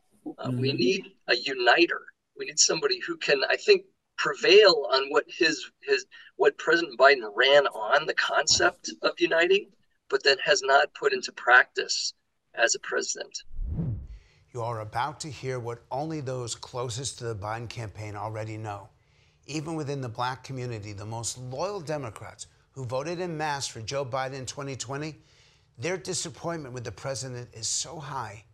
mm-hmm. 0.49 0.61
We 0.61 0.73
need 0.73 1.05
a 1.29 1.37
uniter. 1.37 2.03
We 2.39 2.47
need 2.47 2.59
somebody 2.59 3.01
who 3.01 3.17
can, 3.17 3.43
I 3.49 3.57
think, 3.57 3.85
prevail 4.17 4.87
on 4.93 5.09
what 5.11 5.25
his 5.29 5.71
his 5.83 6.07
what 6.37 6.59
President 6.59 6.99
Biden 6.99 7.23
ran 7.35 7.67
on 7.67 8.07
the 8.07 8.15
concept 8.15 8.91
of 9.03 9.13
uniting, 9.19 9.67
but 10.09 10.23
then 10.23 10.37
has 10.45 10.63
not 10.63 10.93
put 10.95 11.13
into 11.13 11.33
practice 11.33 12.15
as 12.55 12.75
a 12.75 12.81
president. 12.81 13.43
You 14.53 14.63
are 14.63 14.81
about 14.81 15.21
to 15.21 15.29
hear 15.29 15.59
what 15.59 15.83
only 15.91 16.21
those 16.21 16.55
closest 16.55 17.19
to 17.19 17.25
the 17.25 17.35
Biden 17.35 17.69
campaign 17.69 18.15
already 18.15 18.57
know. 18.57 18.89
Even 19.47 19.75
within 19.75 20.01
the 20.01 20.09
black 20.09 20.45
community, 20.45 20.93
the 20.93 21.05
most 21.05 21.39
loyal 21.39 21.81
Democrats 21.81 22.47
who 22.71 22.85
voted 22.85 23.21
in 23.21 23.37
mass 23.37 23.67
for 23.67 23.81
Joe 23.81 24.05
Biden 24.05 24.35
in 24.35 24.47
2020 24.47 25.17
their 25.79 25.97
disappointment 25.97 26.73
with 26.75 26.85
the 26.85 26.93
president 26.93 27.49
is 27.53 27.67
so 27.67 27.99
high 27.99 28.45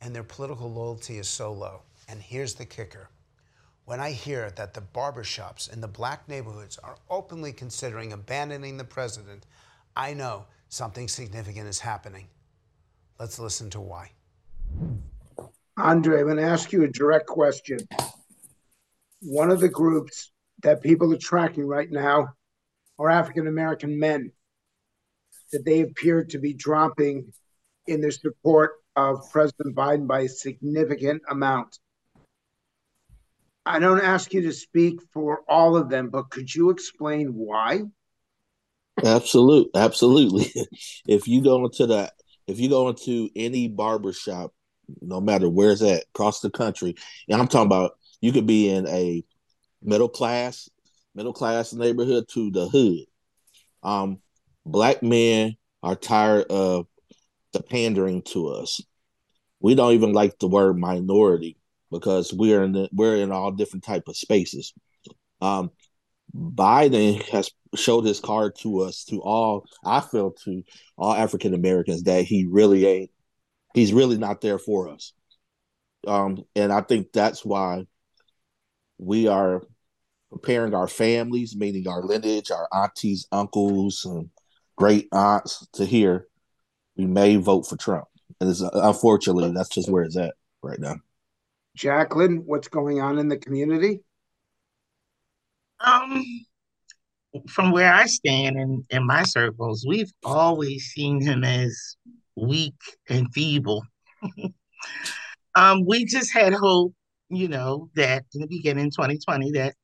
and 0.00 0.14
their 0.14 0.22
political 0.22 0.72
loyalty 0.72 1.18
is 1.18 1.28
so 1.28 1.52
low. 1.52 1.82
And 2.08 2.20
here's 2.20 2.54
the 2.54 2.64
kicker. 2.64 3.08
When 3.86 4.00
I 4.00 4.12
hear 4.12 4.50
that 4.52 4.72
the 4.72 4.80
barbershops 4.80 5.70
in 5.70 5.82
the 5.82 5.88
black 5.88 6.26
neighborhoods 6.26 6.78
are 6.78 6.96
openly 7.10 7.52
considering 7.52 8.14
abandoning 8.14 8.78
the 8.78 8.84
president, 8.84 9.44
I 9.94 10.14
know 10.14 10.46
something 10.70 11.06
significant 11.06 11.68
is 11.68 11.80
happening. 11.80 12.28
Let's 13.20 13.38
listen 13.38 13.68
to 13.70 13.80
why. 13.80 14.12
Andre, 15.76 16.20
I'm 16.20 16.26
going 16.26 16.38
to 16.38 16.42
ask 16.44 16.72
you 16.72 16.84
a 16.84 16.88
direct 16.88 17.26
question. 17.26 17.78
One 19.20 19.50
of 19.50 19.60
the 19.60 19.68
groups 19.68 20.32
that 20.62 20.82
people 20.82 21.12
are 21.12 21.18
tracking 21.18 21.66
right 21.66 21.90
now 21.90 22.28
are 22.98 23.10
African 23.10 23.48
American 23.48 23.98
men 23.98 24.32
that 25.52 25.66
they 25.66 25.82
appear 25.82 26.24
to 26.24 26.38
be 26.38 26.54
dropping 26.54 27.32
in 27.86 28.00
their 28.00 28.10
support 28.10 28.76
of 28.96 29.30
President 29.30 29.76
Biden 29.76 30.06
by 30.06 30.20
a 30.20 30.28
significant 30.28 31.20
amount. 31.28 31.78
I 33.66 33.78
don't 33.78 34.00
ask 34.00 34.32
you 34.34 34.42
to 34.42 34.52
speak 34.52 35.00
for 35.12 35.42
all 35.48 35.76
of 35.76 35.88
them, 35.88 36.10
but 36.10 36.30
could 36.30 36.54
you 36.54 36.70
explain 36.70 37.28
why? 37.28 37.82
Absolutely, 39.02 39.70
absolutely. 39.80 40.52
if 41.08 41.26
you 41.26 41.42
go 41.42 41.64
into 41.64 41.86
the 41.86 42.12
if 42.46 42.60
you 42.60 42.68
go 42.68 42.88
into 42.88 43.30
any 43.34 43.68
barbershop, 43.68 44.52
no 45.00 45.20
matter 45.20 45.48
where 45.48 45.70
it's 45.70 45.82
at 45.82 46.04
across 46.14 46.40
the 46.40 46.50
country, 46.50 46.94
and 47.28 47.40
I'm 47.40 47.48
talking 47.48 47.66
about 47.66 47.92
you 48.20 48.32
could 48.32 48.46
be 48.46 48.68
in 48.68 48.86
a 48.86 49.24
middle 49.82 50.10
class, 50.10 50.68
middle 51.14 51.32
class 51.32 51.72
neighborhood 51.72 52.28
to 52.30 52.50
the 52.50 52.68
hood. 52.68 53.06
Um, 53.82 54.20
black 54.66 55.02
men 55.02 55.56
are 55.82 55.96
tired 55.96 56.46
of 56.50 56.86
the 57.52 57.62
pandering 57.62 58.22
to 58.22 58.48
us. 58.48 58.80
We 59.60 59.74
don't 59.74 59.92
even 59.92 60.12
like 60.12 60.38
the 60.38 60.48
word 60.48 60.78
minority 60.78 61.56
because 61.94 62.32
we're 62.32 62.62
in 62.62 62.72
the, 62.72 62.88
we're 62.92 63.16
in 63.16 63.32
all 63.32 63.52
different 63.52 63.84
type 63.84 64.08
of 64.08 64.16
spaces. 64.16 64.72
Um, 65.40 65.70
Biden 66.34 67.22
has 67.28 67.50
showed 67.76 68.04
his 68.04 68.20
card 68.20 68.56
to 68.60 68.80
us 68.80 69.04
to 69.04 69.20
all 69.20 69.64
I 69.84 70.00
feel 70.00 70.32
to 70.44 70.62
all 70.96 71.14
African 71.14 71.54
Americans 71.54 72.04
that 72.04 72.24
he 72.24 72.46
really 72.46 72.86
ain't 72.86 73.10
he's 73.74 73.92
really 73.92 74.18
not 74.18 74.40
there 74.40 74.58
for 74.58 74.88
us. 74.88 75.12
Um, 76.06 76.44
and 76.56 76.72
I 76.72 76.80
think 76.80 77.12
that's 77.12 77.44
why 77.44 77.86
we 78.98 79.28
are 79.28 79.62
preparing 80.30 80.74
our 80.74 80.88
families, 80.88 81.56
meaning 81.56 81.86
our 81.86 82.02
lineage, 82.02 82.50
our 82.50 82.68
aunties, 82.72 83.26
uncles, 83.30 84.04
and 84.04 84.30
great 84.76 85.08
aunts 85.12 85.66
to 85.74 85.84
hear 85.84 86.26
we 86.96 87.06
may 87.06 87.36
vote 87.36 87.66
for 87.66 87.76
Trump. 87.76 88.06
And 88.40 88.50
it's, 88.50 88.60
unfortunately, 88.60 89.52
that's 89.52 89.68
just 89.68 89.90
where 89.90 90.02
it's 90.02 90.16
at 90.16 90.34
right 90.62 90.78
now. 90.78 90.96
Jacqueline, 91.76 92.42
what's 92.46 92.68
going 92.68 93.00
on 93.00 93.18
in 93.18 93.28
the 93.28 93.36
community? 93.36 94.00
Um, 95.80 96.24
from 97.48 97.72
where 97.72 97.92
I 97.92 98.06
stand 98.06 98.56
in, 98.56 98.84
in 98.90 99.06
my 99.06 99.24
circles, 99.24 99.84
we've 99.86 100.12
always 100.24 100.84
seen 100.84 101.20
him 101.20 101.44
as 101.44 101.96
weak 102.36 102.74
and 103.08 103.32
feeble. 103.34 103.82
um, 105.56 105.84
we 105.86 106.04
just 106.04 106.32
had 106.32 106.52
hope, 106.52 106.94
you 107.28 107.48
know, 107.48 107.90
that 107.96 108.24
in 108.34 108.40
the 108.40 108.46
beginning 108.46 108.90
2020 108.90 109.52
that 109.52 109.74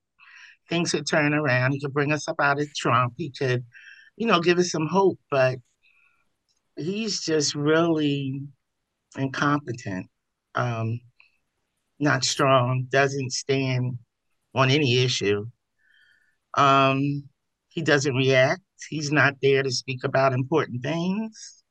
things 0.68 0.94
would 0.94 1.06
turn 1.06 1.34
around. 1.34 1.72
He 1.72 1.80
could 1.80 1.92
bring 1.92 2.12
us 2.12 2.28
up 2.28 2.36
out 2.40 2.60
of 2.60 2.74
Trump. 2.74 3.14
He 3.16 3.30
could 3.30 3.64
you 4.20 4.26
know, 4.26 4.38
give 4.38 4.58
us 4.58 4.70
some 4.70 4.86
hope. 4.86 5.18
But 5.30 5.58
he's 6.76 7.22
just 7.22 7.54
really 7.54 8.42
incompetent, 9.16 10.08
um, 10.54 11.00
not 12.00 12.24
strong, 12.24 12.86
doesn't 12.88 13.32
stand 13.32 13.98
on 14.54 14.70
any 14.70 15.04
issue. 15.04 15.46
Um, 16.54 17.24
he 17.68 17.82
doesn't 17.82 18.14
react. 18.14 18.62
He's 18.88 19.12
not 19.12 19.34
there 19.42 19.62
to 19.62 19.70
speak 19.70 20.04
about 20.04 20.32
important 20.32 20.82
things. 20.82 21.62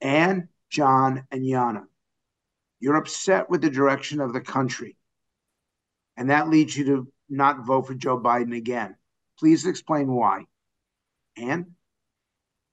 And 0.00 0.48
John 0.70 1.24
and 1.30 1.42
Yana, 1.42 1.84
you're 2.80 2.96
upset 2.96 3.50
with 3.50 3.60
the 3.60 3.70
direction 3.70 4.20
of 4.20 4.32
the 4.32 4.40
country. 4.40 4.96
And 6.16 6.30
that 6.30 6.48
leads 6.48 6.76
you 6.76 6.84
to 6.86 7.12
not 7.28 7.66
vote 7.66 7.86
for 7.86 7.94
Joe 7.94 8.18
Biden 8.18 8.56
again. 8.56 8.96
Please 9.38 9.66
explain 9.66 10.12
why. 10.12 10.44
Anne? 11.36 11.74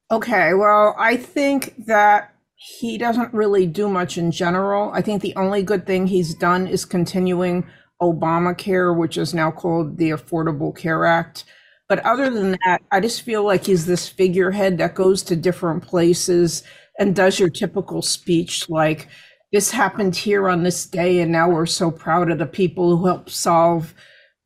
Okay, 0.09 0.53
well, 0.53 0.95
I 0.97 1.17
think 1.17 1.85
that 1.85 2.33
he 2.57 2.97
doesn't 2.97 3.33
really 3.33 3.67
do 3.67 3.87
much 3.87 4.17
in 4.17 4.31
general. 4.31 4.91
I 4.91 5.01
think 5.01 5.21
the 5.21 5.35
only 5.35 5.61
good 5.61 5.85
thing 5.85 6.07
he's 6.07 6.33
done 6.33 6.67
is 6.67 6.85
continuing 6.85 7.67
Obamacare, 8.01 8.95
which 8.95 9.17
is 9.17 9.33
now 9.33 9.51
called 9.51 9.97
the 9.97 10.09
Affordable 10.09 10.75
Care 10.75 11.05
Act. 11.05 11.45
But 11.87 11.99
other 11.99 12.29
than 12.29 12.57
that, 12.65 12.81
I 12.91 12.99
just 12.99 13.21
feel 13.21 13.43
like 13.43 13.65
he's 13.65 13.85
this 13.85 14.09
figurehead 14.09 14.79
that 14.79 14.95
goes 14.95 15.23
to 15.23 15.35
different 15.35 15.83
places 15.83 16.63
and 16.99 17.15
does 17.15 17.39
your 17.39 17.49
typical 17.49 18.01
speech 18.01 18.69
like, 18.69 19.07
this 19.53 19.71
happened 19.71 20.15
here 20.15 20.49
on 20.49 20.63
this 20.63 20.85
day, 20.85 21.19
and 21.19 21.31
now 21.31 21.49
we're 21.49 21.65
so 21.65 21.89
proud 21.89 22.29
of 22.29 22.39
the 22.39 22.45
people 22.45 22.97
who 22.97 23.05
helped 23.05 23.29
solve 23.29 23.93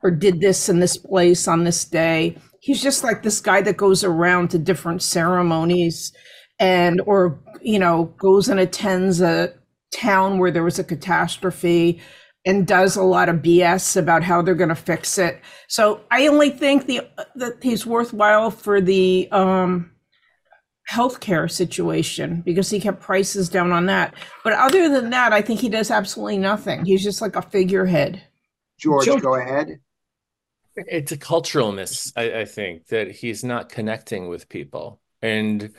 or 0.03 0.11
did 0.11 0.41
this 0.41 0.69
in 0.69 0.79
this 0.79 0.97
place 0.97 1.47
on 1.47 1.63
this 1.63 1.85
day 1.85 2.37
he's 2.61 2.81
just 2.81 3.03
like 3.03 3.23
this 3.23 3.41
guy 3.41 3.61
that 3.61 3.75
goes 3.75 4.03
around 4.03 4.49
to 4.49 4.57
different 4.57 5.01
ceremonies 5.01 6.13
and 6.61 7.01
or 7.05 7.37
you 7.61 7.79
know 7.79 8.05
goes 8.17 8.47
and 8.47 8.59
attends 8.59 9.19
a 9.19 9.53
town 9.91 10.37
where 10.37 10.51
there 10.51 10.63
was 10.63 10.79
a 10.79 10.83
catastrophe 10.85 11.99
and 12.45 12.65
does 12.65 12.95
a 12.95 13.03
lot 13.03 13.27
of 13.27 13.37
BS 13.37 13.97
about 13.97 14.23
how 14.23 14.41
they're 14.41 14.55
going 14.55 14.69
to 14.69 14.75
fix 14.75 15.17
it. 15.17 15.41
So 15.67 16.01
I 16.09 16.27
only 16.27 16.49
think 16.49 16.85
the 16.85 17.01
that 17.35 17.57
he's 17.61 17.85
worthwhile 17.85 18.51
for 18.51 18.79
the 18.79 19.27
um, 19.31 19.91
healthcare 20.89 21.49
situation 21.51 22.41
because 22.41 22.69
he 22.69 22.79
kept 22.79 23.01
prices 23.01 23.49
down 23.49 23.71
on 23.71 23.87
that. 23.87 24.13
But 24.43 24.53
other 24.53 24.87
than 24.87 25.09
that, 25.09 25.33
I 25.33 25.41
think 25.41 25.59
he 25.59 25.69
does 25.69 25.91
absolutely 25.91 26.37
nothing. 26.37 26.85
He's 26.85 27.03
just 27.03 27.21
like 27.21 27.35
a 27.35 27.41
figurehead. 27.41 28.23
George, 28.79 29.07
go 29.21 29.35
ahead. 29.35 29.79
It's 30.75 31.11
a 31.11 31.17
cultural 31.17 31.71
miss, 31.71 32.13
I, 32.15 32.39
I 32.39 32.45
think, 32.45 32.87
that 32.87 33.11
he's 33.11 33.43
not 33.43 33.69
connecting 33.69 34.29
with 34.29 34.49
people. 34.49 35.01
And 35.21 35.71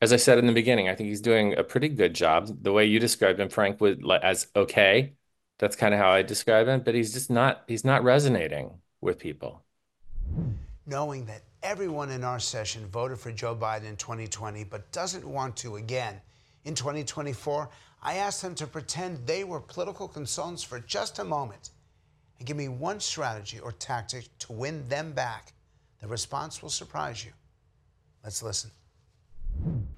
as 0.00 0.12
I 0.12 0.16
said 0.16 0.38
in 0.38 0.46
the 0.46 0.52
beginning, 0.52 0.88
I 0.88 0.94
think 0.94 1.08
he's 1.08 1.20
doing 1.20 1.56
a 1.58 1.64
pretty 1.64 1.88
good 1.88 2.14
job. 2.14 2.48
The 2.62 2.72
way 2.72 2.86
you 2.86 2.98
described 2.98 3.38
him, 3.38 3.48
Frank, 3.48 3.80
would 3.80 4.02
as 4.22 4.46
okay. 4.56 5.14
That's 5.58 5.76
kind 5.76 5.92
of 5.92 6.00
how 6.00 6.10
I 6.10 6.22
describe 6.22 6.68
him, 6.68 6.80
but 6.80 6.94
he's 6.94 7.12
just 7.12 7.30
not 7.30 7.64
he's 7.68 7.84
not 7.84 8.02
resonating 8.02 8.78
with 9.02 9.18
people. 9.18 9.62
Knowing 10.86 11.26
that 11.26 11.42
everyone 11.62 12.10
in 12.10 12.24
our 12.24 12.40
session 12.40 12.86
voted 12.86 13.18
for 13.18 13.30
Joe 13.30 13.54
Biden 13.54 13.84
in 13.84 13.96
2020 13.96 14.64
but 14.64 14.90
doesn't 14.90 15.26
want 15.26 15.56
to 15.58 15.76
again 15.76 16.20
in 16.64 16.74
2024, 16.74 17.68
I 18.02 18.14
asked 18.14 18.40
them 18.40 18.54
to 18.56 18.66
pretend 18.66 19.26
they 19.26 19.44
were 19.44 19.60
political 19.60 20.08
consultants 20.08 20.62
for 20.62 20.80
just 20.80 21.18
a 21.18 21.24
moment 21.24 21.70
and 22.38 22.46
give 22.46 22.56
me 22.56 22.68
one 22.68 23.00
strategy 23.00 23.58
or 23.60 23.72
tactic 23.72 24.26
to 24.38 24.52
win 24.52 24.88
them 24.88 25.12
back. 25.12 25.52
The 26.00 26.08
response 26.08 26.62
will 26.62 26.70
surprise 26.70 27.22
you. 27.22 27.32
Let's 28.24 28.42
listen. 28.42 28.70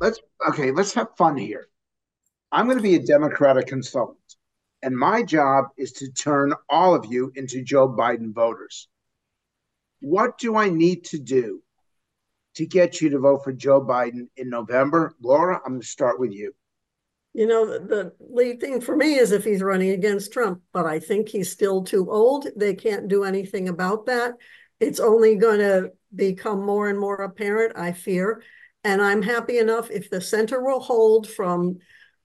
Let's 0.00 0.20
okay, 0.48 0.72
let's 0.72 0.94
have 0.94 1.16
fun 1.16 1.36
here. 1.36 1.68
I'm 2.50 2.66
going 2.66 2.76
to 2.76 2.82
be 2.82 2.96
a 2.96 3.02
Democratic 3.02 3.66
consultant, 3.66 4.36
and 4.82 4.96
my 4.96 5.22
job 5.22 5.66
is 5.78 5.92
to 5.92 6.10
turn 6.10 6.54
all 6.68 6.94
of 6.94 7.06
you 7.06 7.32
into 7.34 7.62
Joe 7.62 7.88
Biden 7.88 8.34
voters. 8.34 8.88
What 10.00 10.38
do 10.38 10.56
I 10.56 10.68
need 10.68 11.04
to 11.04 11.18
do 11.18 11.62
to 12.56 12.66
get 12.66 13.00
you 13.00 13.10
to 13.10 13.18
vote 13.20 13.44
for 13.44 13.52
Joe 13.52 13.80
Biden 13.80 14.26
in 14.36 14.50
November? 14.50 15.14
Laura, 15.22 15.60
I'm 15.64 15.72
going 15.72 15.80
to 15.80 15.86
start 15.86 16.18
with 16.18 16.32
you. 16.32 16.52
You 17.34 17.46
know, 17.46 17.66
the, 17.66 17.78
the 17.78 18.12
lead 18.18 18.60
thing 18.60 18.80
for 18.80 18.94
me 18.94 19.14
is 19.14 19.32
if 19.32 19.44
he's 19.44 19.62
running 19.62 19.90
against 19.90 20.32
Trump, 20.32 20.60
but 20.72 20.84
I 20.84 20.98
think 20.98 21.28
he's 21.28 21.50
still 21.50 21.82
too 21.82 22.10
old. 22.10 22.48
They 22.56 22.74
can't 22.74 23.08
do 23.08 23.24
anything 23.24 23.68
about 23.68 24.06
that. 24.06 24.34
It's 24.80 25.00
only 25.00 25.36
going 25.36 25.60
to 25.60 25.92
become 26.14 26.66
more 26.66 26.90
and 26.90 26.98
more 26.98 27.22
apparent, 27.22 27.78
I 27.78 27.92
fear. 27.92 28.42
And 28.84 29.00
I'm 29.00 29.22
happy 29.22 29.58
enough 29.58 29.90
if 29.90 30.10
the 30.10 30.20
center 30.20 30.62
will 30.62 30.80
hold 30.80 31.28
from 31.28 31.78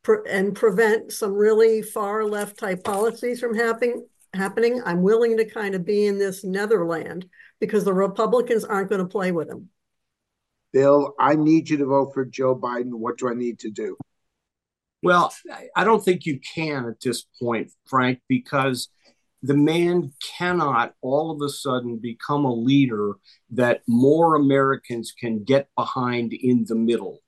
pre- 0.03 0.29
and 0.29 0.55
prevent 0.55 1.11
some 1.11 1.33
really 1.33 1.81
far 1.81 2.25
left 2.25 2.57
type 2.57 2.83
policies 2.83 3.39
from 3.39 3.55
happening. 3.55 4.05
Happening, 4.33 4.81
I'm 4.85 5.01
willing 5.01 5.37
to 5.37 5.45
kind 5.45 5.73
of 5.73 5.85
be 5.85 6.05
in 6.05 6.19
this 6.19 6.43
netherland 6.43 7.27
because 7.59 7.83
the 7.83 7.93
Republicans 7.93 8.65
aren't 8.65 8.89
going 8.89 9.01
to 9.01 9.07
play 9.07 9.31
with 9.31 9.49
him. 9.49 9.69
Bill, 10.73 11.15
I 11.17 11.35
need 11.35 11.69
you 11.69 11.77
to 11.77 11.85
vote 11.85 12.13
for 12.13 12.25
Joe 12.25 12.55
Biden. 12.55 12.93
What 12.93 13.17
do 13.17 13.29
I 13.29 13.33
need 13.33 13.59
to 13.59 13.71
do? 13.71 13.97
Well, 15.01 15.33
I 15.75 15.83
don't 15.83 16.03
think 16.03 16.25
you 16.25 16.39
can 16.39 16.85
at 16.87 16.99
this 16.99 17.25
point, 17.39 17.71
Frank, 17.85 18.19
because 18.27 18.89
the 19.47 19.55
man 19.55 20.11
cannot 20.37 20.93
all 21.01 21.31
of 21.31 21.41
a 21.41 21.49
sudden 21.49 21.97
become 21.97 22.43
a 22.43 22.53
leader 22.53 23.13
that 23.51 23.81
more 23.87 24.35
Americans 24.35 25.13
can 25.17 25.45
get 25.45 25.69
behind 25.75 26.33
in 26.33 26.65
the 26.67 26.75
middle. 26.75 27.21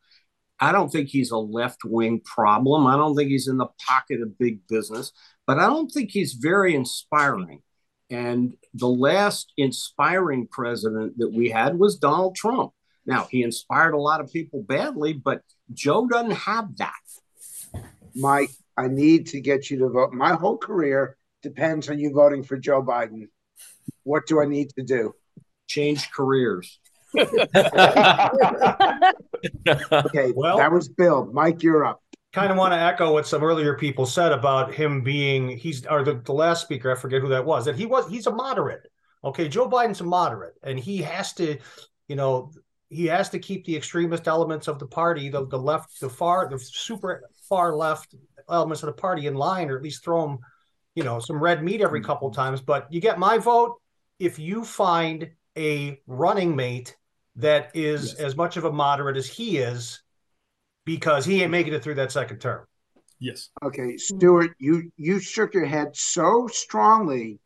I 0.60 0.74
don't 0.74 0.92
think 0.92 1.08
he's 1.08 1.32
a 1.32 1.38
left 1.38 1.86
wing 1.86 2.20
problem. 2.20 2.86
I 2.88 2.98
don't 2.98 3.16
think 3.16 3.30
he's 3.30 3.48
in 3.48 3.58
the 3.58 3.70
pocket 3.88 4.22
of 4.22 4.38
big 4.38 4.68
business, 4.68 5.14
but 5.48 5.60
I 5.60 5.68
don't 5.68 5.90
think 5.90 6.12
he's 6.12 6.34
very 6.34 6.76
inspiring. 6.76 7.62
And 8.10 8.58
the 8.74 8.90
last 8.90 9.54
inspiring 9.56 10.48
president 10.48 11.18
that 11.20 11.32
we 11.32 11.50
had 11.50 11.80
was 11.80 11.98
Donald 11.98 12.36
Trump. 12.36 12.74
Now, 13.06 13.30
he 13.32 13.44
inspired 13.44 13.94
a 13.94 14.02
lot 14.02 14.20
of 14.20 14.34
people 14.34 14.62
badly, 14.62 15.14
but 15.14 15.42
Joe 15.74 16.06
doesn't 16.06 16.32
have 16.32 16.76
that. 16.78 16.94
Mike, 18.14 18.52
I 18.76 18.88
need 18.88 19.28
to 19.28 19.40
get 19.40 19.70
you 19.70 19.80
to 19.80 19.90
vote. 19.90 20.12
My 20.12 20.34
whole 20.34 20.58
career 20.58 21.16
depends 21.42 21.90
on 21.90 22.00
you 22.00 22.12
voting 22.14 22.44
for 22.44 22.58
Joe 22.58 22.84
Biden. 22.84 23.28
What 24.04 24.26
do 24.28 24.42
I 24.42 24.46
need 24.46 24.70
to 24.78 24.84
do? 24.84 25.14
Change 25.68 26.12
careers. 26.12 26.80
okay, 27.18 27.32
Well- 30.36 30.58
that 30.58 30.72
was 30.72 30.90
Bill. 30.90 31.30
Mike, 31.34 31.64
you're 31.64 31.86
up. 31.86 32.02
kind 32.34 32.52
of 32.52 32.58
want 32.58 32.74
to 32.74 32.80
echo 32.80 33.12
what 33.14 33.26
some 33.28 33.44
earlier 33.44 33.76
people 33.76 34.06
said 34.06 34.32
about 34.32 34.74
him 34.74 35.02
being 35.02 35.58
he's 35.58 35.86
or 35.88 36.04
the, 36.04 36.14
the 36.26 36.32
last 36.34 36.62
speaker 36.62 36.92
i 36.92 36.96
forget 36.96 37.22
who 37.22 37.30
that 37.30 37.44
was 37.44 37.66
that 37.66 37.76
he 37.76 37.88
was 37.88 38.08
he's 38.08 38.28
a 38.28 38.32
moderate 38.32 38.84
okay 39.24 39.48
joe 39.48 39.68
biden's 39.68 40.02
a 40.02 40.04
moderate 40.04 40.54
and 40.62 40.78
he 40.80 40.98
has 40.98 41.34
to 41.34 41.58
you 42.08 42.16
know 42.16 42.52
he 42.90 43.08
has 43.08 43.30
to 43.30 43.40
keep 43.40 43.66
the 43.66 43.76
extremist 43.76 44.28
elements 44.28 44.68
of 44.68 44.78
the 44.78 44.86
party 44.86 45.28
the, 45.30 45.48
the 45.48 45.58
left 45.58 46.00
the 46.00 46.10
far 46.10 46.48
the 46.48 46.60
super 46.60 47.24
far 47.48 47.76
left 47.76 48.14
elements 48.48 48.84
of 48.84 48.88
the 48.88 48.94
party 48.94 49.26
in 49.26 49.34
line 49.34 49.68
or 49.72 49.76
at 49.78 49.82
least 49.84 50.04
throw 50.04 50.22
them 50.28 50.38
you 50.96 51.04
know 51.04 51.20
some 51.20 51.42
red 51.42 51.64
meat 51.64 51.82
every 51.82 52.02
couple 52.02 52.30
mm-hmm. 52.30 52.42
times 52.42 52.62
but 52.62 52.92
you 52.92 53.02
get 53.02 53.20
my 53.20 53.38
vote 53.38 53.76
if 54.20 54.40
you 54.40 54.64
find 54.64 55.30
a 55.58 56.00
running 56.08 56.56
mate 56.56 56.96
that 57.36 57.72
is 57.74 58.16
as 58.16 58.36
much 58.36 58.58
of 58.58 58.66
a 58.66 58.72
moderate 58.72 59.18
as 59.18 59.28
he 59.28 59.58
is 59.58 60.02
because 60.86 61.26
he 61.26 61.42
ain't 61.42 61.52
making 61.52 61.74
it 61.74 61.84
through 61.84 61.96
that 61.96 62.12
second 62.12 62.40
term 62.40 62.66
Yes. 63.20 63.50
Okay, 63.64 63.98
Stuart, 63.98 64.52
you 64.60 64.92
you 64.96 65.20
shook 65.20 65.54
your 65.54 65.66
head 65.66 65.90
so 65.94 66.48
strongly 66.48 67.40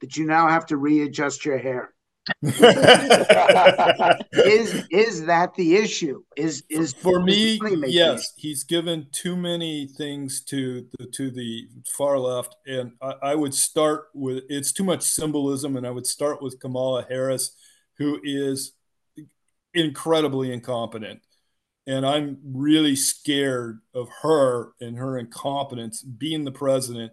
that 0.00 0.16
you 0.16 0.26
now 0.26 0.48
have 0.48 0.66
to 0.66 0.76
readjust 0.76 1.44
your 1.44 1.58
hair. 1.58 1.91
is 2.42 2.62
is 4.90 5.26
that 5.26 5.54
the 5.56 5.74
issue? 5.74 6.22
Is 6.36 6.62
is 6.68 6.92
For 6.92 7.20
me, 7.20 7.58
running 7.60 7.80
mate 7.80 7.86
the 7.88 7.92
yes, 7.92 8.32
he's 8.36 8.62
given 8.62 9.08
too 9.10 9.34
many 9.34 9.88
things 9.88 10.40
to 10.44 10.86
the 10.98 11.06
to 11.06 11.32
the 11.32 11.66
far 11.96 12.20
left, 12.20 12.54
and 12.64 12.92
I, 13.02 13.14
I 13.22 13.34
would 13.34 13.54
start 13.54 14.04
with 14.14 14.44
it's 14.48 14.70
too 14.72 14.84
much 14.84 15.02
symbolism, 15.02 15.76
and 15.76 15.84
I 15.84 15.90
would 15.90 16.06
start 16.06 16.40
with 16.40 16.60
Kamala 16.60 17.04
Harris, 17.08 17.56
who 17.98 18.20
is 18.22 18.72
incredibly 19.74 20.52
incompetent, 20.52 21.22
and 21.88 22.06
I'm 22.06 22.38
really 22.44 22.94
scared 22.94 23.80
of 23.94 24.08
her 24.22 24.74
and 24.80 24.96
her 24.96 25.18
incompetence 25.18 26.02
being 26.02 26.44
the 26.44 26.52
president 26.52 27.12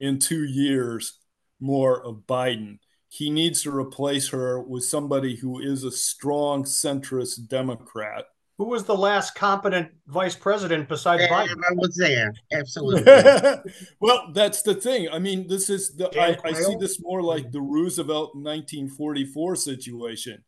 in 0.00 0.18
two 0.18 0.44
years 0.44 1.20
more 1.60 2.04
of 2.04 2.26
Biden. 2.26 2.80
He 3.08 3.30
needs 3.30 3.62
to 3.62 3.74
replace 3.74 4.28
her 4.28 4.60
with 4.60 4.84
somebody 4.84 5.36
who 5.36 5.60
is 5.60 5.82
a 5.82 5.90
strong 5.90 6.64
centrist 6.64 7.48
Democrat. 7.48 8.26
Who 8.58 8.66
was 8.66 8.84
the 8.84 8.96
last 8.96 9.34
competent 9.34 9.88
vice 10.08 10.34
president 10.34 10.88
besides 10.88 11.22
Yeah, 11.22 11.28
Biden? 11.28 11.56
I 11.68 11.74
was 11.74 11.94
there. 11.94 12.34
Absolutely. 12.52 13.04
well, 14.00 14.30
that's 14.34 14.62
the 14.62 14.74
thing. 14.74 15.08
I 15.10 15.20
mean, 15.20 15.46
this 15.46 15.70
is 15.70 15.96
the 15.96 16.10
I, 16.20 16.36
I 16.44 16.52
see 16.52 16.76
this 16.78 17.00
more 17.00 17.22
like 17.22 17.50
the 17.50 17.60
Roosevelt 17.60 18.34
1944 18.34 19.56
situation. 19.56 20.44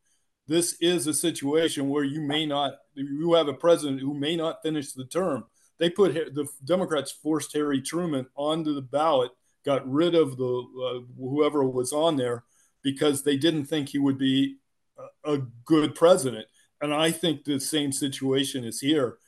This 0.49 0.75
is 0.81 1.07
a 1.07 1.15
situation 1.15 1.89
where 1.89 2.03
you 2.05 2.21
may 2.21 2.45
not 2.45 2.75
you 2.95 3.35
have 3.35 3.47
a 3.47 3.55
president 3.55 4.01
who 4.01 4.13
may 4.13 4.35
not 4.35 4.63
finish 4.63 4.93
the 4.93 5.07
term. 5.07 5.45
They 5.79 5.89
put 5.89 6.15
Ha- 6.15 6.31
the 6.35 6.47
Democrats 6.65 7.13
forced 7.13 7.55
Harry 7.55 7.81
Truman 7.81 8.27
onto 8.35 8.75
the 8.75 8.83
ballot, 8.83 9.31
got 9.65 9.89
rid 9.89 10.17
of 10.17 10.37
the 10.37 10.45
uh, 10.45 11.13
whoever 11.17 11.65
was 11.65 11.93
on 11.93 12.17
there 12.17 12.45
because 12.83 13.23
they 13.23 13.37
didn't 13.37 13.67
think 13.67 13.89
he 13.89 13.99
would 13.99 14.19
be 14.19 14.57
a, 15.25 15.39
good 15.65 15.95
president. 15.95 16.47
And 16.81 16.95
I 16.95 17.11
think 17.11 17.45
the 17.45 17.61
same 17.61 17.93
situation 17.93 18.65
is 18.65 18.81
here. 18.81 19.19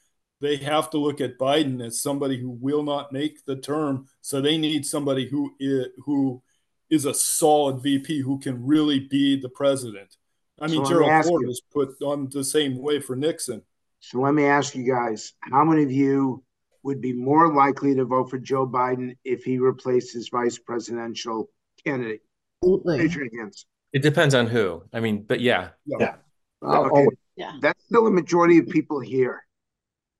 They 0.40 0.56
have 0.56 0.90
to 0.90 0.98
look 0.98 1.20
at 1.20 1.38
Biden 1.38 1.84
as 1.84 2.02
somebody 2.02 2.38
who 2.38 2.50
will 2.50 2.82
not 2.82 3.12
make 3.12 3.44
the 3.44 3.56
term, 3.56 4.06
so 4.20 4.40
they 4.40 4.58
need 4.58 4.84
somebody 4.84 5.28
who 5.28 5.52
is, 5.60 5.88
who 6.04 6.42
is 6.90 7.04
a 7.04 7.14
solid 7.14 7.82
VP 7.82 8.20
who 8.20 8.38
can 8.38 8.66
really 8.66 9.00
be 9.00 9.40
the 9.40 9.48
president. 9.48 10.16
I 10.60 10.66
mean, 10.66 10.84
So 10.84 10.90
Gerald 10.90 11.24
Ford 11.24 11.46
was 11.46 11.60
put 11.72 12.02
on 12.02 12.28
the 12.30 12.44
same 12.44 12.76
way 12.76 13.00
for 13.00 13.16
Nixon. 13.16 13.62
So 14.00 14.20
let 14.20 14.34
me 14.34 14.44
ask 14.44 14.74
you 14.74 14.84
guys, 14.84 15.32
how 15.40 15.64
many 15.64 15.84
of 15.84 15.92
you 15.92 16.42
would 16.82 17.00
be 17.00 17.12
more 17.12 17.54
likely 17.54 17.94
to 17.94 18.04
vote 18.04 18.30
for 18.30 18.38
Joe 18.38 18.66
Biden 18.66 19.16
if 19.24 19.44
he 19.44 19.58
replaced 19.58 20.12
his 20.12 20.28
vice 20.28 20.58
presidential 20.58 21.48
candidate? 21.84 22.22
Raise 22.62 23.14
your 23.14 23.28
hands. 23.38 23.66
It 23.92 24.02
depends 24.02 24.34
on 24.34 24.46
who. 24.46 24.82
I 24.92 25.00
mean, 25.00 25.22
but 25.22 25.40
yeah. 25.40 25.70
Yeah. 25.86 26.14
Okay. 26.62 27.06
Yeah. 27.36 27.52
That's 27.60 27.84
still 27.84 28.06
a 28.06 28.10
majority 28.10 28.58
of 28.58 28.68
people 28.68 29.00
here. 29.00 29.44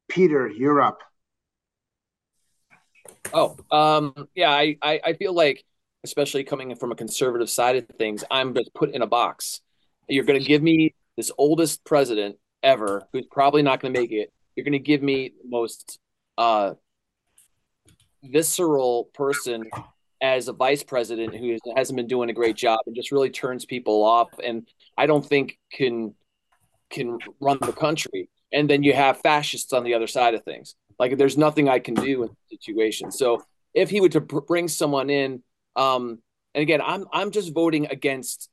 Peter, 0.08 0.48
you're 0.48 0.80
up. 0.80 1.00
Oh, 3.32 3.56
um, 3.70 4.28
yeah, 4.34 4.50
I, 4.50 4.76
I, 4.82 5.00
I 5.04 5.12
feel 5.14 5.32
like, 5.32 5.64
especially 6.04 6.44
coming 6.44 6.74
from 6.74 6.92
a 6.92 6.96
conservative 6.96 7.48
side 7.48 7.76
of 7.76 7.86
things, 7.96 8.24
I'm 8.30 8.54
just 8.54 8.74
put 8.74 8.90
in 8.90 9.02
a 9.02 9.06
box. 9.06 9.60
You're 10.08 10.24
going 10.24 10.40
to 10.40 10.46
give 10.46 10.62
me 10.62 10.94
this 11.16 11.30
oldest 11.38 11.84
president 11.84 12.36
ever, 12.62 13.08
who's 13.12 13.26
probably 13.30 13.62
not 13.62 13.80
going 13.80 13.94
to 13.94 14.00
make 14.00 14.12
it. 14.12 14.32
You're 14.56 14.64
going 14.64 14.72
to 14.72 14.78
give 14.78 15.02
me 15.02 15.32
the 15.42 15.48
most 15.48 15.98
uh, 16.36 16.74
visceral 18.22 19.04
person 19.14 19.64
as 20.22 20.48
a 20.48 20.52
vice 20.52 20.84
president 20.84 21.34
who 21.34 21.58
hasn't 21.76 21.96
been 21.96 22.06
doing 22.06 22.30
a 22.30 22.32
great 22.32 22.56
job 22.56 22.78
and 22.86 22.94
just 22.94 23.12
really 23.12 23.28
turns 23.28 23.66
people 23.66 24.04
off, 24.04 24.28
and 24.42 24.66
I 24.96 25.06
don't 25.06 25.26
think 25.26 25.58
can 25.72 26.14
can 26.90 27.18
run 27.40 27.58
the 27.60 27.72
country. 27.72 28.30
And 28.52 28.70
then 28.70 28.82
you 28.82 28.92
have 28.92 29.20
fascists 29.20 29.72
on 29.72 29.82
the 29.82 29.94
other 29.94 30.06
side 30.06 30.34
of 30.34 30.44
things. 30.44 30.76
Like 30.98 31.18
there's 31.18 31.36
nothing 31.36 31.68
I 31.68 31.78
can 31.80 31.94
do 31.94 32.22
in 32.22 32.28
the 32.28 32.56
situation. 32.56 33.10
So 33.10 33.42
if 33.74 33.90
he 33.90 34.00
were 34.00 34.10
to 34.10 34.20
br- 34.20 34.40
bring 34.40 34.68
someone 34.68 35.10
in, 35.10 35.42
um, 35.74 36.20
and 36.54 36.62
again, 36.62 36.80
I'm 36.84 37.06
I'm 37.12 37.30
just 37.30 37.52
voting 37.52 37.86
against 37.86 38.48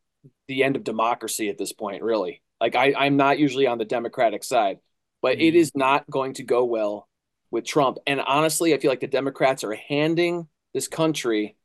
the 0.48 0.64
end 0.64 0.76
of 0.76 0.84
democracy 0.84 1.50
at 1.50 1.58
this 1.58 1.74
point, 1.74 2.02
really. 2.02 2.42
Like 2.60 2.76
I, 2.76 2.94
I'm 2.98 3.18
not 3.18 3.40
usually 3.40 3.68
on 3.68 3.78
the 3.78 3.86
Democratic 3.86 4.44
side. 4.44 4.80
but 5.22 5.34
mm-hmm. 5.34 5.42
it 5.42 5.56
is 5.56 5.72
not 5.76 6.10
going 6.10 6.34
to 6.34 6.44
go 6.44 6.66
well 6.66 7.08
with 7.52 7.66
Trump. 7.66 7.98
And 8.08 8.22
honestly, 8.22 8.74
I 8.74 8.80
feel 8.80 8.92
like 8.92 9.00
the 9.00 9.08
Democrats 9.08 9.64
are 9.64 9.76
handing 9.76 10.48
this 10.74 10.88
country 10.88 11.56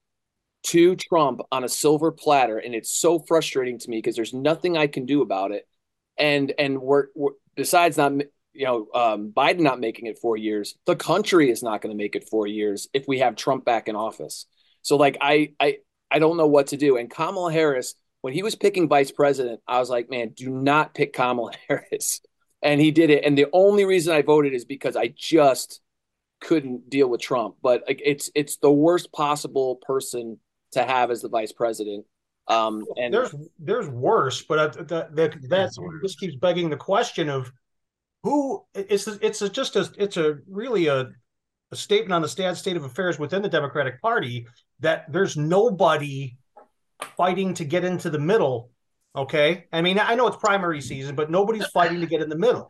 to 0.64 0.96
Trump 0.96 1.40
on 1.52 1.64
a 1.64 1.68
silver 1.68 2.10
platter, 2.10 2.58
and 2.58 2.74
it's 2.74 2.90
so 2.90 3.18
frustrating 3.18 3.78
to 3.78 3.90
me 3.90 3.98
because 3.98 4.16
there's 4.16 4.34
nothing 4.34 4.76
I 4.76 4.86
can 4.86 5.06
do 5.06 5.22
about 5.22 5.52
it. 5.52 5.68
And 6.18 6.52
and 6.58 6.80
we're, 6.80 7.06
we're 7.14 7.32
besides 7.54 7.96
not 7.96 8.12
you 8.52 8.66
know 8.66 8.88
um, 8.94 9.32
Biden 9.34 9.60
not 9.60 9.80
making 9.80 10.06
it 10.06 10.18
four 10.18 10.36
years, 10.36 10.74
the 10.86 10.96
country 10.96 11.50
is 11.50 11.62
not 11.62 11.80
going 11.80 11.96
to 11.96 12.02
make 12.02 12.16
it 12.16 12.28
four 12.28 12.46
years 12.46 12.88
if 12.92 13.06
we 13.06 13.18
have 13.18 13.36
Trump 13.36 13.64
back 13.64 13.88
in 13.88 13.96
office. 13.96 14.46
So 14.82 14.96
like 14.96 15.18
I 15.20 15.52
I 15.60 15.78
I 16.10 16.18
don't 16.18 16.36
know 16.36 16.46
what 16.46 16.68
to 16.68 16.76
do. 16.76 16.96
And 16.96 17.10
Kamala 17.10 17.52
Harris, 17.52 17.94
when 18.20 18.32
he 18.32 18.42
was 18.42 18.54
picking 18.54 18.88
vice 18.88 19.10
president, 19.10 19.60
I 19.66 19.80
was 19.80 19.90
like, 19.90 20.08
man, 20.08 20.30
do 20.30 20.48
not 20.50 20.94
pick 20.94 21.12
Kamala 21.12 21.52
Harris. 21.68 22.20
And 22.62 22.80
he 22.80 22.90
did 22.90 23.10
it. 23.10 23.24
And 23.24 23.36
the 23.36 23.46
only 23.52 23.84
reason 23.84 24.14
I 24.14 24.22
voted 24.22 24.54
is 24.54 24.64
because 24.64 24.96
I 24.96 25.12
just 25.14 25.80
couldn't 26.40 26.88
deal 26.88 27.08
with 27.08 27.20
Trump. 27.20 27.56
But 27.62 27.84
it's 27.88 28.30
it's 28.34 28.56
the 28.56 28.70
worst 28.70 29.12
possible 29.12 29.76
person 29.76 30.38
to 30.74 30.84
have 30.84 31.10
as 31.10 31.22
the 31.22 31.28
vice 31.28 31.52
president. 31.52 32.04
Um, 32.46 32.84
and 32.98 33.12
there's 33.12 33.34
there's 33.58 33.88
worse, 33.88 34.42
but 34.42 34.88
that 34.88 35.16
that 35.16 35.36
that's 35.48 35.78
this 36.02 36.14
keeps 36.14 36.36
begging 36.36 36.68
the 36.68 36.76
question 36.76 37.30
of 37.30 37.50
who 38.22 38.64
it's 38.74 39.06
it's 39.06 39.40
a, 39.40 39.48
just 39.48 39.76
a 39.76 39.90
it's 39.96 40.18
a 40.18 40.38
really 40.46 40.86
a, 40.88 41.08
a 41.72 41.76
statement 41.76 42.12
on 42.12 42.22
the 42.22 42.28
sad 42.28 42.56
state 42.56 42.76
of 42.76 42.84
affairs 42.84 43.18
within 43.18 43.40
the 43.40 43.48
Democratic 43.48 44.00
Party 44.02 44.46
that 44.80 45.10
there's 45.10 45.36
nobody 45.36 46.36
fighting 47.16 47.54
to 47.54 47.64
get 47.64 47.84
into 47.84 48.10
the 48.10 48.18
middle. 48.18 48.70
Okay, 49.16 49.64
I 49.72 49.80
mean 49.80 49.98
I 49.98 50.14
know 50.14 50.26
it's 50.26 50.36
primary 50.36 50.82
season, 50.82 51.14
but 51.14 51.30
nobody's 51.30 51.66
fighting 51.68 52.00
to 52.00 52.06
get 52.06 52.20
in 52.20 52.28
the 52.28 52.36
middle. 52.36 52.68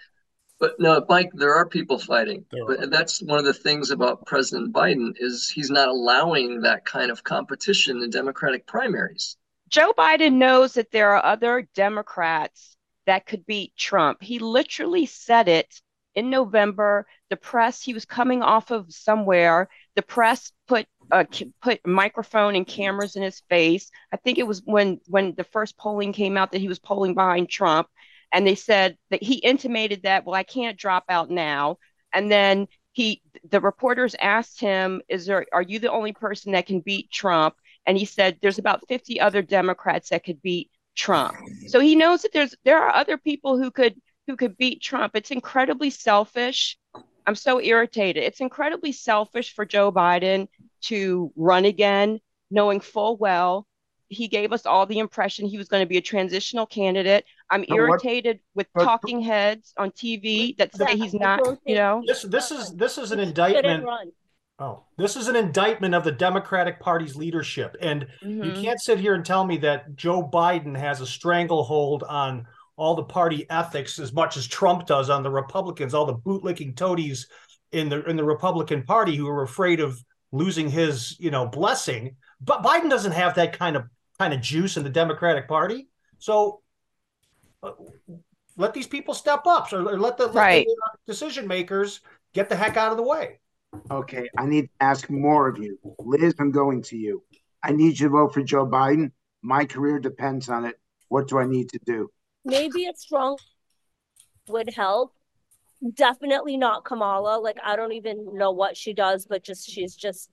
But 0.64 0.80
no, 0.80 1.04
Mike, 1.10 1.30
there 1.34 1.54
are 1.54 1.68
people 1.68 1.98
fighting. 1.98 2.46
But 2.66 2.90
that's 2.90 3.20
one 3.20 3.38
of 3.38 3.44
the 3.44 3.52
things 3.52 3.90
about 3.90 4.24
President 4.24 4.72
Biden 4.72 5.12
is 5.18 5.50
he's 5.50 5.68
not 5.68 5.88
allowing 5.88 6.62
that 6.62 6.86
kind 6.86 7.10
of 7.10 7.22
competition 7.22 8.02
in 8.02 8.08
Democratic 8.08 8.66
primaries. 8.66 9.36
Joe 9.68 9.92
Biden 9.92 10.36
knows 10.36 10.72
that 10.72 10.90
there 10.90 11.10
are 11.10 11.22
other 11.22 11.68
Democrats 11.74 12.78
that 13.04 13.26
could 13.26 13.44
beat 13.44 13.76
Trump. 13.76 14.22
He 14.22 14.38
literally 14.38 15.04
said 15.04 15.48
it 15.48 15.82
in 16.14 16.30
November. 16.30 17.06
The 17.28 17.36
press, 17.36 17.82
he 17.82 17.92
was 17.92 18.06
coming 18.06 18.42
off 18.42 18.70
of 18.70 18.90
somewhere. 18.90 19.68
The 19.96 20.02
press 20.02 20.50
put 20.66 20.86
uh, 21.12 21.24
put 21.60 21.86
microphone 21.86 22.56
and 22.56 22.66
cameras 22.66 23.16
in 23.16 23.22
his 23.22 23.42
face. 23.50 23.90
I 24.14 24.16
think 24.16 24.38
it 24.38 24.46
was 24.46 24.62
when 24.64 24.98
when 25.08 25.34
the 25.34 25.44
first 25.44 25.76
polling 25.76 26.14
came 26.14 26.38
out 26.38 26.52
that 26.52 26.62
he 26.62 26.68
was 26.68 26.78
polling 26.78 27.12
behind 27.12 27.50
Trump 27.50 27.86
and 28.34 28.46
they 28.46 28.56
said 28.56 28.98
that 29.10 29.22
he 29.22 29.36
intimated 29.36 30.02
that 30.02 30.26
well 30.26 30.34
i 30.34 30.42
can't 30.42 30.78
drop 30.78 31.04
out 31.08 31.30
now. 31.30 31.78
And 32.12 32.30
then 32.30 32.68
he 32.92 33.22
the 33.50 33.60
reporters 33.60 34.14
asked 34.20 34.60
him 34.60 35.00
is 35.08 35.26
there 35.26 35.46
are 35.52 35.62
you 35.62 35.78
the 35.78 35.90
only 35.90 36.12
person 36.12 36.52
that 36.52 36.66
can 36.66 36.80
beat 36.80 37.10
trump? 37.10 37.54
And 37.86 37.96
he 37.96 38.04
said 38.04 38.38
there's 38.40 38.58
about 38.58 38.86
50 38.88 39.20
other 39.20 39.42
democrats 39.42 40.10
that 40.10 40.24
could 40.24 40.42
beat 40.42 40.70
trump. 40.94 41.36
So 41.68 41.80
he 41.80 41.96
knows 41.96 42.22
that 42.22 42.32
there's 42.32 42.54
there 42.64 42.82
are 42.82 42.94
other 42.94 43.18
people 43.18 43.58
who 43.58 43.70
could 43.70 43.94
who 44.26 44.36
could 44.36 44.56
beat 44.56 44.82
trump. 44.82 45.16
It's 45.16 45.30
incredibly 45.30 45.90
selfish. 45.90 46.78
I'm 47.26 47.34
so 47.34 47.60
irritated. 47.60 48.22
It's 48.22 48.40
incredibly 48.40 48.92
selfish 48.92 49.54
for 49.54 49.64
joe 49.64 49.90
biden 49.90 50.48
to 50.82 51.32
run 51.36 51.64
again 51.64 52.20
knowing 52.50 52.80
full 52.80 53.16
well 53.16 53.66
he 54.14 54.28
gave 54.28 54.52
us 54.52 54.66
all 54.66 54.86
the 54.86 54.98
impression 54.98 55.46
he 55.46 55.58
was 55.58 55.68
going 55.68 55.82
to 55.82 55.88
be 55.88 55.98
a 55.98 56.02
transitional 56.02 56.66
candidate. 56.66 57.24
I'm 57.50 57.64
but 57.68 57.76
irritated 57.76 58.40
what, 58.52 58.62
with 58.62 58.66
but, 58.74 58.84
talking 58.84 59.20
heads 59.20 59.74
on 59.76 59.90
TV 59.90 60.56
that 60.56 60.74
say 60.74 60.96
he's 60.96 61.14
not, 61.14 61.40
you 61.66 61.74
know. 61.74 62.02
This 62.06 62.22
this 62.22 62.50
is 62.50 62.74
this 62.74 62.98
is 62.98 63.12
an 63.12 63.20
indictment. 63.20 63.86
Oh, 64.58 64.84
this 64.96 65.16
is 65.16 65.26
an 65.26 65.34
indictment 65.34 65.96
of 65.96 66.04
the 66.04 66.12
Democratic 66.12 66.78
Party's 66.78 67.16
leadership. 67.16 67.76
And 67.80 68.06
mm-hmm. 68.22 68.44
you 68.44 68.52
can't 68.62 68.80
sit 68.80 69.00
here 69.00 69.14
and 69.14 69.24
tell 69.24 69.44
me 69.44 69.56
that 69.58 69.96
Joe 69.96 70.22
Biden 70.22 70.78
has 70.78 71.00
a 71.00 71.06
stranglehold 71.06 72.04
on 72.04 72.46
all 72.76 72.94
the 72.94 73.02
party 73.02 73.46
ethics 73.50 73.98
as 73.98 74.12
much 74.12 74.36
as 74.36 74.46
Trump 74.46 74.86
does 74.86 75.10
on 75.10 75.22
the 75.22 75.30
Republicans, 75.30 75.92
all 75.92 76.06
the 76.06 76.14
bootlicking 76.14 76.76
toadies 76.76 77.28
in 77.72 77.88
the 77.88 78.04
in 78.04 78.16
the 78.16 78.24
Republican 78.24 78.84
Party 78.84 79.16
who 79.16 79.28
are 79.28 79.42
afraid 79.42 79.80
of 79.80 80.00
losing 80.30 80.70
his, 80.70 81.18
you 81.18 81.30
know, 81.30 81.46
blessing. 81.46 82.16
But 82.40 82.62
Biden 82.62 82.90
doesn't 82.90 83.12
have 83.12 83.34
that 83.34 83.58
kind 83.58 83.76
of 83.76 83.84
kind 84.18 84.34
of 84.34 84.40
juice 84.40 84.76
in 84.76 84.84
the 84.84 84.90
Democratic 84.90 85.48
Party. 85.48 85.88
So 86.18 86.60
uh, 87.62 87.72
let 88.56 88.74
these 88.74 88.86
people 88.86 89.14
step 89.14 89.42
up, 89.46 89.72
or, 89.72 89.80
or 89.80 89.98
let 89.98 90.16
the, 90.16 90.28
right. 90.30 90.66
the 90.66 91.12
decision 91.12 91.46
makers 91.46 92.00
get 92.32 92.48
the 92.48 92.56
heck 92.56 92.76
out 92.76 92.90
of 92.90 92.96
the 92.96 93.02
way. 93.02 93.40
Okay, 93.90 94.28
I 94.38 94.46
need 94.46 94.62
to 94.62 94.70
ask 94.80 95.10
more 95.10 95.48
of 95.48 95.58
you. 95.58 95.78
Liz, 95.98 96.34
I'm 96.38 96.52
going 96.52 96.82
to 96.82 96.96
you. 96.96 97.22
I 97.62 97.72
need 97.72 97.98
you 97.98 98.08
to 98.08 98.12
vote 98.12 98.34
for 98.34 98.42
Joe 98.42 98.66
Biden. 98.66 99.10
My 99.42 99.64
career 99.64 99.98
depends 99.98 100.48
on 100.48 100.64
it. 100.64 100.76
What 101.08 101.28
do 101.28 101.38
I 101.38 101.44
need 101.44 101.68
to 101.70 101.80
do? 101.84 102.10
Maybe 102.44 102.86
a 102.86 102.94
strong 102.94 103.36
would 104.48 104.72
help. 104.74 105.12
Definitely 105.94 106.56
not 106.56 106.84
Kamala. 106.84 107.38
Like 107.38 107.58
I 107.64 107.76
don't 107.76 107.92
even 107.92 108.36
know 108.36 108.52
what 108.52 108.76
she 108.76 108.92
does, 108.92 109.26
but 109.26 109.42
just 109.42 109.68
she's 109.68 109.96
just 109.96 110.30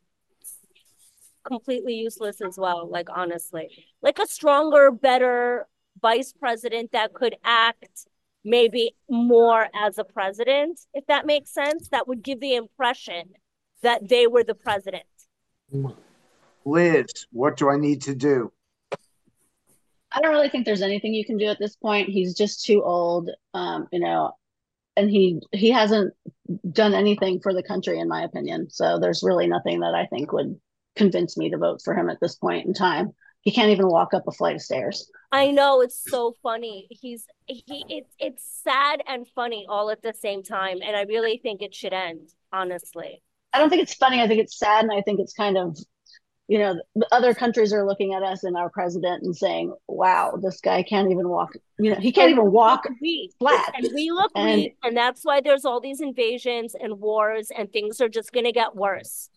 completely 1.43 1.95
useless 1.95 2.41
as 2.41 2.57
well, 2.57 2.89
like 2.89 3.07
honestly. 3.13 3.69
Like 4.01 4.19
a 4.19 4.27
stronger, 4.27 4.91
better 4.91 5.67
vice 6.01 6.33
president 6.33 6.91
that 6.91 7.13
could 7.13 7.35
act 7.43 8.07
maybe 8.43 8.95
more 9.09 9.67
as 9.75 9.97
a 9.97 10.03
president, 10.03 10.79
if 10.93 11.05
that 11.07 11.25
makes 11.25 11.53
sense, 11.53 11.89
that 11.89 12.07
would 12.07 12.23
give 12.23 12.39
the 12.39 12.55
impression 12.55 13.23
that 13.83 14.07
they 14.09 14.27
were 14.27 14.43
the 14.43 14.55
president. 14.55 15.03
Liz, 16.65 17.07
what 17.31 17.57
do 17.57 17.69
I 17.69 17.77
need 17.77 18.01
to 18.03 18.15
do? 18.15 18.51
I 20.11 20.19
don't 20.19 20.31
really 20.31 20.49
think 20.49 20.65
there's 20.65 20.81
anything 20.81 21.13
you 21.13 21.25
can 21.25 21.37
do 21.37 21.45
at 21.45 21.59
this 21.59 21.75
point. 21.75 22.09
He's 22.09 22.35
just 22.35 22.65
too 22.65 22.83
old, 22.83 23.29
um, 23.53 23.87
you 23.91 23.99
know, 23.99 24.33
and 24.97 25.09
he 25.09 25.41
he 25.53 25.71
hasn't 25.71 26.13
done 26.69 26.93
anything 26.93 27.39
for 27.39 27.53
the 27.53 27.63
country, 27.63 27.97
in 27.97 28.09
my 28.09 28.23
opinion. 28.23 28.69
So 28.69 28.99
there's 28.99 29.23
really 29.23 29.47
nothing 29.47 29.79
that 29.79 29.95
I 29.95 30.05
think 30.07 30.33
would 30.33 30.59
convince 30.95 31.37
me 31.37 31.49
to 31.49 31.57
vote 31.57 31.81
for 31.83 31.95
him 31.95 32.09
at 32.09 32.19
this 32.21 32.35
point 32.35 32.65
in 32.65 32.73
time. 32.73 33.13
He 33.41 33.51
can't 33.51 33.71
even 33.71 33.87
walk 33.87 34.13
up 34.13 34.27
a 34.27 34.31
flight 34.31 34.55
of 34.55 34.61
stairs. 34.61 35.09
I 35.31 35.51
know 35.51 35.81
it's 35.81 36.03
so 36.09 36.35
funny. 36.43 36.87
He's 36.89 37.25
he 37.47 37.83
it's 37.89 38.13
it's 38.19 38.61
sad 38.63 39.01
and 39.07 39.27
funny 39.27 39.65
all 39.67 39.89
at 39.89 40.03
the 40.03 40.13
same 40.13 40.43
time 40.43 40.79
and 40.85 40.95
I 40.95 41.03
really 41.03 41.39
think 41.41 41.61
it 41.61 41.73
should 41.73 41.93
end, 41.93 42.29
honestly. 42.53 43.23
I 43.53 43.57
don't 43.57 43.69
think 43.69 43.81
it's 43.81 43.95
funny. 43.95 44.21
I 44.21 44.27
think 44.27 44.41
it's 44.41 44.59
sad 44.59 44.83
and 44.83 44.93
I 44.93 45.01
think 45.01 45.19
it's 45.19 45.33
kind 45.33 45.57
of 45.57 45.77
you 46.51 46.59
know, 46.59 46.75
other 47.13 47.33
countries 47.33 47.71
are 47.71 47.87
looking 47.87 48.13
at 48.13 48.23
us 48.23 48.43
and 48.43 48.57
our 48.57 48.69
president 48.69 49.23
and 49.23 49.33
saying, 49.33 49.73
"Wow, 49.87 50.37
this 50.41 50.59
guy 50.59 50.83
can't 50.83 51.09
even 51.09 51.29
walk. 51.29 51.53
You 51.79 51.91
know, 51.91 51.99
he 52.01 52.11
can't 52.11 52.29
and 52.29 52.39
even 52.39 52.51
walk 52.51 52.85
weak. 53.01 53.31
flat." 53.39 53.71
And 53.73 53.87
we 53.95 54.11
look 54.11 54.33
and, 54.35 54.61
weak, 54.61 54.75
and 54.83 54.97
that's 54.97 55.23
why 55.23 55.39
there's 55.39 55.63
all 55.63 55.79
these 55.79 56.01
invasions 56.01 56.75
and 56.75 56.99
wars, 56.99 57.51
and 57.57 57.71
things 57.71 58.01
are 58.01 58.09
just 58.09 58.33
going 58.33 58.43
to 58.43 58.51
get 58.51 58.75
worse. 58.75 59.29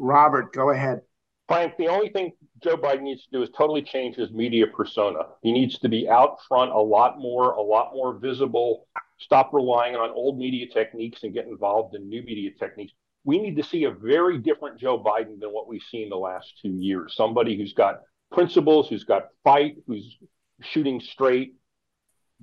Robert, 0.00 0.52
go 0.54 0.70
ahead. 0.70 1.02
Frank, 1.46 1.76
the 1.76 1.88
only 1.88 2.08
thing 2.08 2.32
Joe 2.62 2.76
Biden 2.76 3.02
needs 3.02 3.24
to 3.24 3.30
do 3.32 3.42
is 3.42 3.50
totally 3.56 3.82
change 3.82 4.16
his 4.16 4.30
media 4.30 4.66
persona. 4.66 5.18
He 5.42 5.52
needs 5.52 5.78
to 5.80 5.88
be 5.88 6.08
out 6.08 6.38
front 6.48 6.72
a 6.72 6.78
lot 6.78 7.18
more, 7.18 7.52
a 7.52 7.60
lot 7.60 7.92
more 7.92 8.14
visible. 8.18 8.86
Stop 9.18 9.52
relying 9.52 9.96
on 9.96 10.10
old 10.10 10.38
media 10.38 10.66
techniques 10.72 11.22
and 11.22 11.34
get 11.34 11.46
involved 11.46 11.94
in 11.94 12.08
new 12.08 12.22
media 12.22 12.50
techniques. 12.58 12.92
We 13.24 13.38
need 13.38 13.56
to 13.56 13.62
see 13.62 13.84
a 13.84 13.90
very 13.90 14.38
different 14.38 14.80
Joe 14.80 14.98
Biden 14.98 15.38
than 15.38 15.50
what 15.50 15.68
we've 15.68 15.82
seen 15.82 16.08
the 16.08 16.16
last 16.16 16.50
two 16.62 16.70
years. 16.70 17.14
Somebody 17.14 17.56
who's 17.56 17.74
got 17.74 18.00
principles, 18.32 18.88
who's 18.88 19.04
got 19.04 19.28
fight, 19.44 19.76
who's 19.86 20.16
shooting 20.62 21.00
straight, 21.00 21.54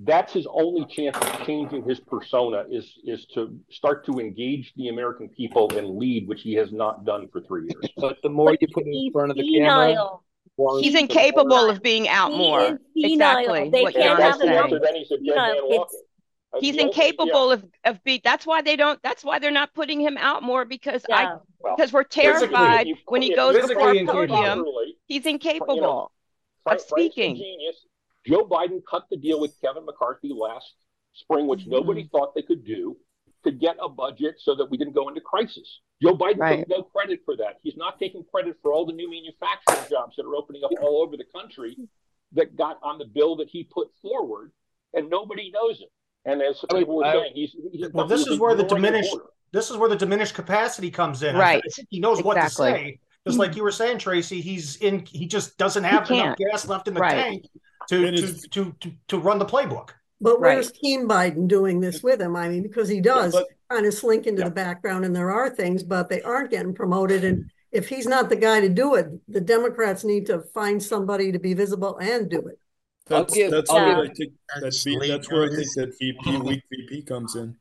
that's 0.00 0.32
his 0.32 0.46
only 0.50 0.86
chance 0.86 1.16
of 1.16 1.46
changing 1.46 1.82
his 1.82 1.98
persona 1.98 2.64
is 2.70 2.98
is 3.04 3.26
to 3.34 3.58
start 3.68 4.06
to 4.06 4.20
engage 4.20 4.72
the 4.76 4.88
American 4.88 5.28
people 5.28 5.76
and 5.76 5.98
lead, 5.98 6.28
which 6.28 6.42
he 6.42 6.54
has 6.54 6.70
not 6.70 7.04
done 7.04 7.28
for 7.32 7.40
three 7.40 7.62
years. 7.62 7.90
But 7.96 8.18
the 8.22 8.28
more 8.28 8.52
but 8.52 8.62
you 8.62 8.68
put 8.72 8.86
him 8.86 8.92
in 8.92 9.12
front 9.12 9.32
of 9.32 9.36
the 9.36 9.58
camera, 9.58 10.18
he's 10.80 10.94
incapable 10.94 11.68
of 11.68 11.82
being 11.82 12.08
out 12.08 12.32
more. 12.32 12.78
Exactly. 12.96 13.70
They 13.70 13.84
can't 13.86 14.20
have 14.20 14.40
him. 14.40 14.80
He's 16.60 16.76
incapable 16.76 17.50
of 17.50 17.64
of 17.84 18.02
be. 18.04 18.20
That's 18.24 18.46
why 18.46 18.62
they 18.62 18.76
don't. 18.76 19.02
That's 19.02 19.24
why 19.24 19.38
they're 19.38 19.50
not 19.50 19.74
putting 19.74 20.00
him 20.00 20.16
out 20.16 20.42
more 20.42 20.64
because 20.64 21.04
yeah. 21.08 21.16
I 21.16 21.36
well, 21.58 21.76
because 21.76 21.92
we're 21.92 22.04
terrified 22.04 22.86
you, 22.86 22.96
when 23.06 23.20
he 23.20 23.34
goes 23.34 23.54
before 23.66 23.94
a 23.94 24.06
podium. 24.06 24.64
He's 25.06 25.26
incapable 25.26 25.74
you 25.74 25.80
know, 25.82 26.10
of 26.66 26.80
speaking. 26.80 27.36
Genius 27.36 27.84
Joe 28.26 28.46
Biden 28.46 28.80
cut 28.88 29.04
the 29.10 29.16
deal 29.16 29.40
with 29.40 29.54
Kevin 29.60 29.84
McCarthy 29.84 30.32
last 30.34 30.74
spring, 31.14 31.46
which 31.46 31.60
mm-hmm. 31.60 31.70
nobody 31.70 32.08
thought 32.10 32.34
they 32.34 32.42
could 32.42 32.64
do, 32.64 32.96
to 33.44 33.50
get 33.50 33.76
a 33.80 33.88
budget 33.88 34.34
so 34.38 34.54
that 34.56 34.68
we 34.70 34.76
didn't 34.76 34.94
go 34.94 35.08
into 35.08 35.20
crisis. 35.20 35.80
Joe 36.02 36.16
Biden 36.16 36.38
right. 36.38 36.58
took 36.60 36.68
no 36.68 36.82
credit 36.82 37.20
for 37.24 37.36
that. 37.36 37.58
He's 37.62 37.76
not 37.76 37.98
taking 37.98 38.24
credit 38.30 38.56
for 38.62 38.72
all 38.72 38.86
the 38.86 38.92
new 38.92 39.10
manufacturing 39.10 39.88
jobs 39.90 40.16
that 40.16 40.26
are 40.26 40.34
opening 40.34 40.62
up 40.64 40.70
all 40.80 41.02
over 41.02 41.16
the 41.16 41.24
country 41.34 41.76
that 42.32 42.56
got 42.56 42.78
on 42.82 42.98
the 42.98 43.04
bill 43.04 43.36
that 43.36 43.48
he 43.48 43.64
put 43.64 43.88
forward, 44.02 44.52
and 44.94 45.08
nobody 45.08 45.50
knows 45.50 45.80
it. 45.80 45.88
And 46.24 46.42
as 46.42 46.62
people 46.70 46.96
were 46.96 47.04
saying, 47.04 47.32
he's, 47.34 47.54
he's 47.72 47.86
well. 47.92 48.06
This 48.06 48.26
is 48.26 48.38
where 48.38 48.54
the 48.54 48.64
diminished. 48.64 49.14
This 49.50 49.70
is 49.70 49.78
where 49.78 49.88
the 49.88 49.96
diminished 49.96 50.34
capacity 50.34 50.90
comes 50.90 51.22
in. 51.22 51.34
Right. 51.34 51.62
I 51.64 51.70
think 51.70 51.88
he 51.90 52.00
knows 52.00 52.18
exactly. 52.18 52.40
what 52.42 52.48
to 52.48 52.50
say. 52.50 53.00
Just 53.26 53.38
like 53.38 53.56
you 53.56 53.62
were 53.62 53.72
saying, 53.72 53.98
Tracy, 53.98 54.40
he's 54.40 54.76
in. 54.76 55.06
He 55.06 55.26
just 55.26 55.56
doesn't 55.56 55.84
have 55.84 56.10
enough 56.10 56.36
gas 56.36 56.68
left 56.68 56.86
in 56.86 56.94
the 56.94 57.00
right. 57.00 57.14
tank 57.14 57.46
to 57.88 58.10
to, 58.12 58.48
to 58.50 58.72
to 58.80 58.92
to 59.08 59.18
run 59.18 59.38
the 59.38 59.44
playbook. 59.46 59.90
But 60.20 60.40
Right. 60.40 60.54
where's 60.54 60.72
Team 60.72 61.08
Biden 61.08 61.46
doing 61.46 61.80
this 61.80 62.02
with 62.02 62.20
him? 62.20 62.34
I 62.36 62.48
mean, 62.48 62.62
because 62.62 62.88
he 62.88 63.00
does 63.00 63.32
but- 63.32 63.46
kind 63.70 63.86
of 63.86 63.94
slink 63.94 64.26
into 64.26 64.42
the 64.42 64.50
background 64.50 65.04
and 65.04 65.14
there 65.14 65.30
are 65.30 65.50
things, 65.50 65.82
but 65.82 66.08
they 66.08 66.22
aren't 66.22 66.50
getting 66.50 66.74
promoted. 66.74 67.22
And 67.24 67.50
if 67.70 67.88
he's 67.88 68.06
not 68.06 68.28
the 68.28 68.36
guy 68.36 68.60
to 68.60 68.68
do 68.68 68.94
it, 68.94 69.06
the 69.28 69.40
Democrats 69.40 70.04
need 70.04 70.26
to 70.26 70.40
find 70.54 70.82
somebody 70.82 71.30
to 71.32 71.38
be 71.38 71.54
visible 71.54 71.98
and 71.98 72.28
do 72.30 72.40
it. 72.48 72.58
That's 73.06 73.32
give- 73.34 73.50
that's 73.50 73.70
I'll 73.70 73.76
where 73.76 74.02
give- 74.06 74.10
I 74.10 74.14
think 74.14 74.32
that 74.62 74.74
V, 74.84 75.08
that's 75.08 75.30
where 75.30 75.44
I 75.44 75.54
think 75.54 75.68
that 75.76 75.98
VP 75.98 76.36
weak 76.38 76.62
VP 76.70 77.02
comes 77.02 77.36
in. 77.36 77.56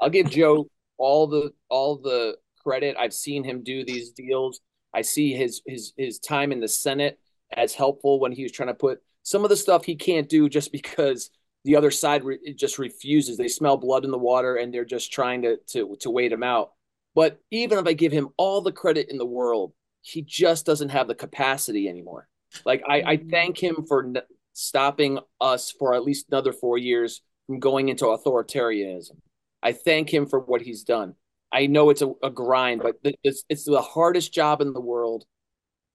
I'll 0.00 0.10
give 0.10 0.30
Joe 0.30 0.68
all 0.98 1.26
the 1.26 1.52
all 1.68 1.96
the 1.96 2.36
credit. 2.62 2.96
I've 2.98 3.12
seen 3.14 3.42
him 3.42 3.62
do 3.62 3.84
these 3.84 4.10
deals. 4.12 4.60
I 4.94 5.02
see 5.02 5.32
his 5.32 5.62
his 5.66 5.92
his 5.96 6.18
time 6.20 6.52
in 6.52 6.60
the 6.60 6.68
Senate 6.68 7.18
as 7.56 7.74
helpful 7.74 8.20
when 8.20 8.30
he 8.32 8.42
was 8.44 8.52
trying 8.52 8.68
to 8.68 8.74
put 8.74 9.02
some 9.22 9.44
of 9.44 9.50
the 9.50 9.56
stuff 9.56 9.84
he 9.84 9.96
can't 9.96 10.28
do 10.28 10.48
just 10.48 10.72
because 10.72 11.30
the 11.64 11.76
other 11.76 11.90
side 11.90 12.24
re- 12.24 12.38
it 12.42 12.58
just 12.58 12.78
refuses. 12.78 13.36
They 13.36 13.48
smell 13.48 13.76
blood 13.76 14.04
in 14.04 14.10
the 14.10 14.18
water 14.18 14.56
and 14.56 14.72
they're 14.72 14.84
just 14.84 15.12
trying 15.12 15.42
to 15.42 15.58
to 15.68 15.96
to 16.00 16.10
wait 16.10 16.32
him 16.32 16.42
out. 16.42 16.72
But 17.14 17.40
even 17.50 17.78
if 17.78 17.86
I 17.86 17.92
give 17.94 18.12
him 18.12 18.28
all 18.36 18.60
the 18.60 18.72
credit 18.72 19.10
in 19.10 19.18
the 19.18 19.26
world, 19.26 19.72
he 20.02 20.22
just 20.22 20.64
doesn't 20.64 20.90
have 20.90 21.08
the 21.08 21.14
capacity 21.14 21.88
anymore. 21.88 22.28
Like 22.64 22.82
I, 22.88 23.02
I 23.02 23.16
mm-hmm. 23.16 23.30
thank 23.30 23.62
him 23.62 23.84
for 23.86 24.04
n- 24.04 24.22
stopping 24.52 25.18
us 25.40 25.70
for 25.70 25.94
at 25.94 26.04
least 26.04 26.26
another 26.30 26.52
four 26.52 26.78
years 26.78 27.22
from 27.46 27.58
going 27.58 27.88
into 27.88 28.04
authoritarianism. 28.06 29.16
I 29.62 29.72
thank 29.72 30.12
him 30.12 30.26
for 30.26 30.40
what 30.40 30.62
he's 30.62 30.84
done. 30.84 31.14
I 31.50 31.66
know 31.66 31.90
it's 31.90 32.02
a, 32.02 32.12
a 32.22 32.30
grind, 32.30 32.82
but 32.82 33.02
th- 33.02 33.18
it's 33.22 33.44
it's 33.48 33.64
the 33.64 33.82
hardest 33.82 34.32
job 34.32 34.60
in 34.60 34.72
the 34.72 34.80
world, 34.80 35.24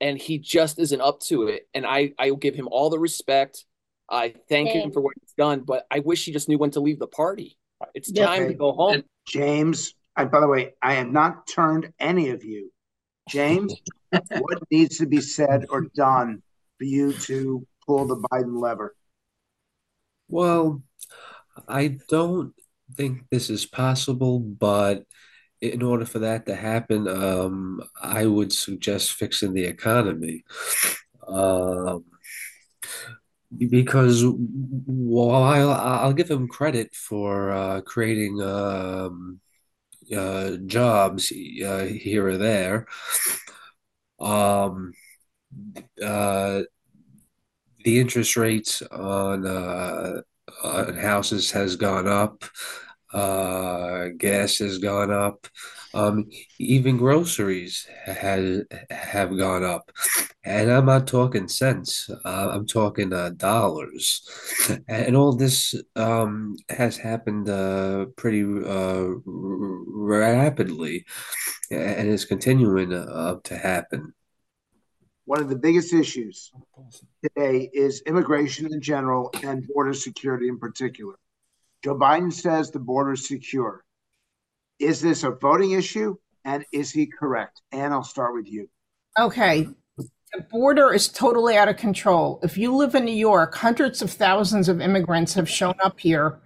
and 0.04 0.18
he 0.18 0.38
just 0.38 0.80
isn't 0.80 1.00
up 1.00 1.22
to 1.22 1.48
it. 1.48 1.68
And 1.74 1.86
I 1.86 2.12
I 2.20 2.30
will 2.30 2.38
give 2.38 2.56
him 2.56 2.68
all 2.70 2.90
the 2.90 3.00
respect. 3.00 3.64
I 4.10 4.36
thank 4.50 4.72
him 4.72 4.92
for 4.92 5.00
what 5.00 5.14
he's 5.22 5.34
done, 5.38 5.62
but 5.62 5.88
I 5.90 6.00
wish 6.00 6.26
he 6.26 6.34
just 6.34 6.50
knew 6.50 6.58
when 6.58 6.72
to 6.72 6.82
leave 6.82 7.00
the 7.00 7.08
party. 7.08 7.58
It's 7.96 8.12
Yeah. 8.14 8.26
time 8.26 8.48
to 8.50 8.54
go 8.54 8.74
home. 8.74 9.04
James, 9.26 9.96
I, 10.18 10.26
by 10.26 10.42
the 10.42 10.48
way, 10.48 10.74
I 10.82 10.96
have 10.96 11.08
not 11.08 11.48
turned 11.48 11.94
any 12.00 12.30
of 12.30 12.44
you. 12.44 12.70
James, 13.30 13.74
what 14.12 14.62
needs 14.70 14.98
to 14.98 15.06
be 15.06 15.22
said 15.22 15.66
or 15.70 15.88
done 15.96 16.44
for 16.78 16.84
you 16.84 17.14
to 17.14 17.66
pull 17.88 18.06
the 18.06 18.18
Biden 18.30 18.60
lever? 18.60 18.96
Well, 20.28 20.84
I 21.66 22.00
don't 22.10 22.54
think 22.96 23.30
this 23.32 23.50
is 23.50 23.66
possible, 23.66 24.40
but 24.40 25.06
in 25.64 25.82
order 25.82 26.06
for 26.06 26.20
that 26.20 26.46
to 26.46 26.56
happen, 26.56 27.08
um, 27.08 27.82
I 28.02 28.26
would 28.26 28.52
suggest 28.52 29.14
fixing 29.14 29.54
the 29.54 29.64
economy. 29.64 30.44
Um, 31.26 32.04
because 33.58 34.26
while 34.26 35.72
I'll, 35.72 36.14
give 36.14 36.30
him 36.30 36.48
credit 36.48 36.94
for 36.96 37.52
uh, 37.52 37.82
creating 37.82 38.42
um, 38.42 39.40
uh, 40.14 40.58
jobs 40.66 41.32
uh, 41.32 41.86
here 41.86 42.28
or 42.28 42.38
there, 42.38 42.88
um, 44.20 44.92
uh, 46.04 46.64
the 47.86 48.00
interest 48.00 48.36
rates 48.36 48.82
on 48.82 49.46
uh, 49.46 50.22
on 50.64 50.96
houses 50.96 51.52
has 51.52 51.76
gone 51.76 52.08
up. 52.08 52.44
Uh, 53.14 54.10
gas 54.18 54.58
has 54.58 54.78
gone 54.80 55.12
up. 55.12 55.48
Um, 55.94 56.30
even 56.58 56.98
groceries 56.98 57.88
has 58.06 58.64
have 58.90 59.38
gone 59.38 59.64
up, 59.64 59.92
and 60.44 60.72
I'm 60.72 60.88
not 60.88 61.06
talking 61.06 61.48
cents. 61.48 62.10
Uh, 62.26 62.50
I'm 62.52 62.66
talking 62.66 63.14
uh, 63.14 63.30
dollars, 63.38 64.28
and 64.88 65.16
all 65.16 65.34
this 65.34 65.76
um, 65.96 66.56
has 66.70 66.98
happened 66.98 67.48
uh, 67.48 68.06
pretty 68.18 68.42
uh, 68.44 69.06
rapidly, 69.26 71.06
and 71.70 72.10
is 72.10 72.26
continuing 72.26 72.92
uh, 72.92 73.36
to 73.44 73.56
happen. 73.56 74.14
One 75.26 75.40
of 75.40 75.50
the 75.50 75.56
biggest 75.56 75.94
issues 75.94 76.52
today 77.24 77.70
is 77.72 78.02
immigration 78.02 78.74
in 78.74 78.82
general 78.82 79.30
and 79.44 79.66
border 79.68 79.94
security 79.94 80.50
in 80.50 80.58
particular. 80.58 81.16
Joe 81.84 81.96
Biden 81.96 82.32
says 82.32 82.72
the 82.72 82.80
border 82.80 83.14
is 83.14 83.28
secure. 83.28 83.84
Is 84.80 85.02
this 85.02 85.24
a 85.24 85.32
voting 85.32 85.72
issue? 85.72 86.16
And 86.46 86.66
is 86.72 86.92
he 86.92 87.06
correct? 87.06 87.62
And 87.72 87.94
I'll 87.94 88.04
start 88.04 88.34
with 88.34 88.50
you. 88.50 88.70
Okay. 89.20 89.68
The 89.98 90.42
border 90.50 90.94
is 90.94 91.10
totally 91.10 91.58
out 91.58 91.68
of 91.68 91.78
control. 91.78 92.40
If 92.42 92.58
you 92.58 92.76
live 92.76 92.96
in 92.96 93.06
New 93.06 93.12
York, 93.12 93.54
hundreds 93.56 94.02
of 94.02 94.12
thousands 94.12 94.68
of 94.68 94.82
immigrants 94.82 95.34
have 95.36 95.48
shown 95.50 95.76
up 95.84 96.00
here, 96.00 96.40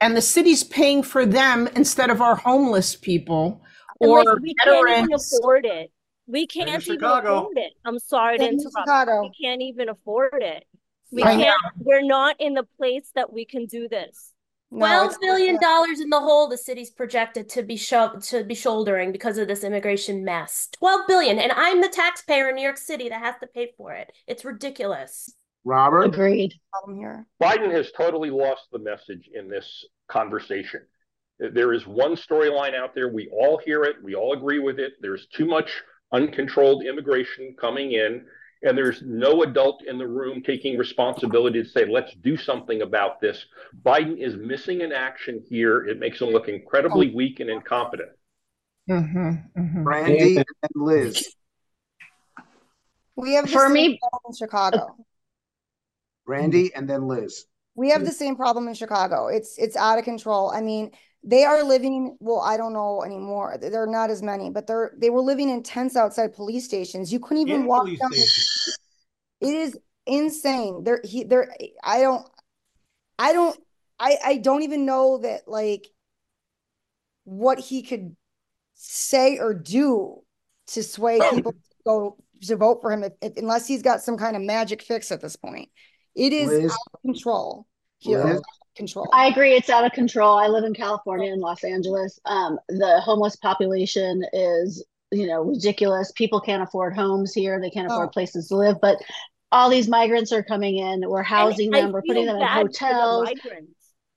and 0.00 0.16
the 0.16 0.20
city's 0.20 0.62
paying 0.62 1.02
for 1.02 1.24
them 1.24 1.68
instead 1.74 2.10
of 2.10 2.20
our 2.20 2.36
homeless 2.36 2.94
people 2.96 3.62
or 3.98 4.24
like, 4.24 4.38
we 4.40 4.54
can't 4.54 4.90
even 4.90 5.12
afford 5.12 5.64
it. 5.64 5.90
We 6.26 6.46
can't 6.46 6.68
even 6.68 6.80
Chicago. 6.80 7.38
afford 7.38 7.58
it. 7.58 7.72
I'm 7.84 7.98
sorry 7.98 8.38
to 8.38 8.44
in 8.44 8.54
interrupt. 8.54 8.76
Chicago. 8.78 9.22
We 9.22 9.32
can't 9.42 9.62
even 9.62 9.88
afford 9.88 10.42
it. 10.42 10.64
We 11.10 11.22
I 11.22 11.36
can't. 11.36 11.60
We're 11.78 12.02
not 12.02 12.36
in 12.40 12.54
the 12.54 12.64
place 12.76 13.10
that 13.14 13.32
we 13.32 13.44
can 13.44 13.66
do 13.66 13.88
this. 13.88 14.32
No, 14.72 14.78
Twelve 14.78 15.04
it's- 15.12 15.18
billion 15.20 15.60
dollars 15.60 16.00
in 16.00 16.10
the 16.10 16.20
hole 16.20 16.48
the 16.48 16.56
city's 16.56 16.90
projected 16.90 17.48
to 17.50 17.62
be 17.62 17.76
sho- 17.76 18.18
to 18.20 18.44
be 18.44 18.54
shouldering 18.54 19.10
because 19.10 19.36
of 19.38 19.48
this 19.48 19.64
immigration 19.64 20.24
mess. 20.24 20.68
Twelve 20.72 21.06
billion, 21.08 21.38
and 21.40 21.50
I'm 21.52 21.80
the 21.80 21.88
taxpayer 21.88 22.48
in 22.50 22.54
New 22.54 22.62
York 22.62 22.76
City 22.78 23.08
that 23.08 23.20
has 23.20 23.34
to 23.40 23.48
pay 23.48 23.72
for 23.76 23.92
it. 23.92 24.12
It's 24.28 24.44
ridiculous. 24.44 25.34
Robert? 25.64 26.04
Agreed. 26.04 26.54
problem 26.72 26.96
here. 26.98 27.26
Biden 27.42 27.70
has 27.72 27.90
totally 27.92 28.30
lost 28.30 28.62
the 28.72 28.78
message 28.78 29.28
in 29.34 29.48
this 29.48 29.84
conversation. 30.08 30.80
There 31.38 31.72
is 31.72 31.86
one 31.86 32.14
storyline 32.16 32.74
out 32.74 32.94
there. 32.94 33.08
We 33.12 33.28
all 33.30 33.58
hear 33.64 33.82
it. 33.84 33.96
We 34.02 34.14
all 34.14 34.32
agree 34.34 34.58
with 34.60 34.78
it. 34.78 34.92
There's 35.00 35.26
too 35.26 35.46
much 35.46 35.70
uncontrolled 36.12 36.84
immigration 36.86 37.56
coming 37.60 37.92
in, 37.92 38.24
and 38.62 38.76
there's 38.76 39.02
no 39.02 39.42
adult 39.42 39.84
in 39.86 39.98
the 39.98 40.06
room 40.06 40.42
taking 40.42 40.76
responsibility 40.76 41.62
to 41.62 41.68
say, 41.68 41.86
let's 41.86 42.14
do 42.14 42.36
something 42.36 42.82
about 42.82 43.20
this. 43.20 43.46
Biden 43.82 44.18
is 44.18 44.36
missing 44.36 44.82
an 44.82 44.92
action 44.92 45.42
here. 45.48 45.86
It 45.86 45.98
makes 45.98 46.20
him 46.20 46.28
look 46.28 46.48
incredibly 46.48 47.14
weak 47.14 47.40
and 47.40 47.48
incompetent. 47.48 48.10
Mhm, 48.88 49.50
mhm. 49.56 49.84
Brandy 49.84 50.36
and 50.36 50.46
Liz. 50.74 51.34
We 53.16 53.34
have 53.34 53.46
the 53.46 53.52
For 53.52 53.64
same 53.66 53.72
me- 53.72 53.98
problem 54.00 54.22
in 54.28 54.36
Chicago. 54.36 54.96
Brandy 56.26 56.74
and 56.74 56.88
then 56.88 57.06
Liz. 57.08 57.46
We 57.74 57.90
have 57.90 58.04
the 58.04 58.12
same 58.12 58.36
problem 58.36 58.68
in 58.68 58.74
Chicago. 58.74 59.28
It's 59.28 59.56
it's 59.58 59.76
out 59.76 59.98
of 59.98 60.04
control. 60.04 60.50
I 60.50 60.60
mean, 60.60 60.90
they 61.22 61.44
are 61.44 61.62
living, 61.62 62.16
well, 62.20 62.40
I 62.40 62.56
don't 62.56 62.72
know 62.72 63.02
anymore. 63.02 63.58
They're 63.60 63.86
not 63.86 64.10
as 64.10 64.22
many, 64.22 64.50
but 64.50 64.66
they're 64.66 64.92
they 64.96 65.10
were 65.10 65.20
living 65.20 65.50
in 65.50 65.62
tents 65.62 65.96
outside 65.96 66.34
police 66.34 66.64
stations. 66.64 67.12
You 67.12 67.20
couldn't 67.20 67.48
even 67.48 67.62
In 67.62 67.66
walk 67.66 67.86
down 67.86 68.10
the 68.10 68.16
stations. 68.16 68.78
It 69.40 69.54
is 69.54 69.78
insane. 70.06 70.84
There 70.84 71.00
he 71.04 71.24
there 71.24 71.52
I 71.84 72.00
don't 72.00 72.26
I 73.18 73.32
don't 73.32 73.58
I 73.98 74.16
I 74.24 74.36
don't 74.38 74.62
even 74.62 74.86
know 74.86 75.18
that 75.18 75.46
like 75.46 75.88
what 77.24 77.58
he 77.58 77.82
could 77.82 78.16
say 78.74 79.38
or 79.38 79.52
do 79.52 80.22
to 80.68 80.82
sway 80.82 81.18
oh. 81.20 81.34
people 81.34 81.52
to 81.52 81.58
go 81.84 82.16
to 82.42 82.56
vote 82.56 82.80
for 82.80 82.90
him 82.90 83.04
if, 83.04 83.12
if, 83.20 83.36
unless 83.36 83.66
he's 83.66 83.82
got 83.82 84.00
some 84.00 84.16
kind 84.16 84.36
of 84.36 84.42
magic 84.42 84.82
fix 84.82 85.12
at 85.12 85.20
this 85.20 85.36
point. 85.36 85.68
It 86.14 86.32
is 86.32 86.48
Liz? 86.48 86.72
out 86.72 86.78
of 86.94 87.02
control 87.02 87.66
here. 87.98 88.24
Liz? 88.24 88.40
Out 88.80 88.84
of 88.84 88.86
control. 88.86 89.08
I 89.12 89.26
agree. 89.26 89.54
It's 89.54 89.70
out 89.70 89.84
of 89.84 89.92
control. 89.92 90.38
I 90.38 90.46
live 90.48 90.64
in 90.64 90.74
California 90.74 91.32
in 91.32 91.40
Los 91.40 91.64
Angeles. 91.64 92.18
Um, 92.24 92.58
the 92.68 93.00
homeless 93.04 93.36
population 93.36 94.22
is, 94.32 94.84
you 95.10 95.26
know, 95.26 95.42
ridiculous. 95.42 96.12
People 96.12 96.40
can't 96.40 96.62
afford 96.62 96.94
homes 96.96 97.32
here. 97.34 97.60
They 97.60 97.70
can't 97.70 97.86
afford 97.86 98.08
Oh. 98.08 98.12
places 98.12 98.48
to 98.48 98.56
live. 98.56 98.76
But 98.80 98.98
all 99.52 99.68
these 99.68 99.88
migrants 99.88 100.32
are 100.32 100.42
coming 100.42 100.78
in. 100.78 101.08
We're 101.08 101.22
housing 101.22 101.74
And 101.74 101.86
them. 101.86 101.92
We're 101.92 102.02
putting 102.02 102.26
them 102.26 102.36
in 102.36 102.42
bad 102.42 102.66
for 102.66 102.68
the 102.72 102.78
hotels. 102.86 103.24
migrants. 103.24 103.72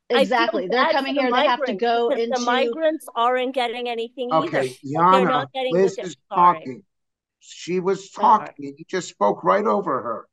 I 0.10 0.13
feel 0.13 0.21
Exactly. 0.21 0.67
They're 0.67 0.91
coming 0.91 1.15
the 1.15 1.21
here. 1.21 1.32
They 1.32 1.47
have 1.47 1.63
to 1.63 1.73
go 1.73 2.10
into. 2.10 2.34
the 2.39 2.45
migrants 2.45 3.08
aren't 3.15 3.56
getting 3.56 3.89
anything 3.89 4.30
either. 4.32 4.47
Okay, 4.47 4.78
They're 4.84 5.02
Yana, 5.02 5.23
not 5.26 5.52
getting 5.54 5.73
Liz 5.73 5.97
what 5.97 6.08
is 6.08 6.15
talking. 6.30 6.84
She 7.39 7.80
was 7.80 8.12
Sorry. 8.12 8.39
talking 8.47 8.67
and 8.67 8.76
you 8.78 8.86
just 8.88 9.10
spoke 9.10 9.43
right 9.43 9.65
over 9.65 10.02
her. 10.02 10.28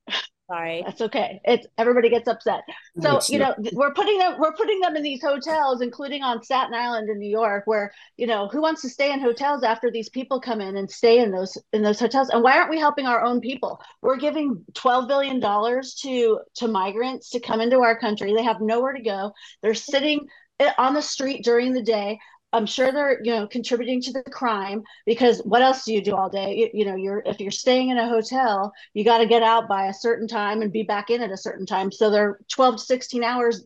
Sorry. 0.51 0.83
That's 0.85 1.01
okay. 1.03 1.41
It's 1.45 1.65
everybody 1.79 2.09
gets 2.11 2.27
upset. 2.27 2.63
So 3.01 3.19
It's 3.19 3.31
you 3.31 3.39
know 3.39 3.55
not- 3.57 3.73
we're 3.73 3.95
putting 3.95 4.19
them 4.19 4.35
we're 4.41 4.53
putting 4.55 4.81
them 4.81 4.97
in 4.97 5.03
these 5.05 5.23
hotels, 5.23 5.81
including 5.81 6.25
on 6.25 6.43
Staten 6.43 6.75
Island 6.75 7.09
in 7.09 7.21
New 7.21 7.31
York, 7.31 7.69
where 7.69 7.93
you 8.17 8.27
know 8.27 8.49
who 8.49 8.61
wants 8.61 8.83
to 8.83 8.89
stay 8.89 9.13
in 9.13 9.21
hotels 9.21 9.63
after 9.63 9.93
these 9.93 10.09
people 10.09 10.41
come 10.41 10.61
in 10.61 10.77
and 10.77 10.91
stay 10.91 11.21
in 11.21 11.31
those 11.31 11.57
in 11.73 11.83
those 11.83 12.01
hotels? 12.01 12.31
And 12.31 12.43
why 12.43 12.59
aren't 12.59 12.71
we 12.71 12.81
helping 12.81 13.07
our 13.07 13.23
own 13.23 13.41
people? 13.41 13.81
We're 14.03 14.17
giving 14.17 14.65
twelve 14.75 15.07
billion 15.07 15.39
dollars 15.39 15.95
to 16.03 16.41
to 16.57 16.67
migrants 16.67 17.31
to 17.31 17.39
come 17.41 17.61
into 17.61 17.79
our 17.83 17.97
country. 17.97 18.35
They 18.35 18.43
have 18.43 18.61
nowhere 18.61 18.95
to 18.95 19.03
go. 19.03 19.33
They're 19.63 19.75
sitting 19.75 20.27
eh, 20.59 20.73
on 20.79 20.95
the 20.95 21.03
street 21.03 21.45
during 21.45 21.75
the 21.75 21.83
day. 21.83 22.19
I'm 22.53 22.67
sure 22.67 22.91
they're, 22.93 23.21
you 23.23 23.33
know, 23.33 23.47
contributing 23.47 24.01
to 24.03 24.13
the 24.13 24.23
crime 24.25 24.83
because 25.07 25.39
what 25.41 25.63
else 25.63 25.85
do 25.85 25.93
you 25.95 26.03
do 26.03 26.17
all 26.17 26.29
day? 26.29 26.57
You, 26.57 26.81
you 26.81 26.85
know, 26.85 26.97
you're 26.97 27.23
if 27.25 27.41
you're 27.41 27.51
staying 27.51 27.91
in 27.91 27.99
a 27.99 28.09
hotel, 28.09 28.73
you 28.93 29.05
got 29.05 29.19
to 29.19 29.27
get 29.27 29.43
out 29.43 29.69
by 29.69 29.87
a 29.87 29.95
certain 29.95 30.27
time 30.27 30.63
and 30.63 30.73
be 30.73 30.83
back 30.83 31.11
in 31.11 31.23
at 31.23 31.31
a 31.31 31.37
certain 31.37 31.67
time. 31.67 31.93
So 31.93 32.11
they're 32.11 32.41
12 32.49 32.77
to 32.77 32.83
16 32.83 33.23
hours. 33.23 33.65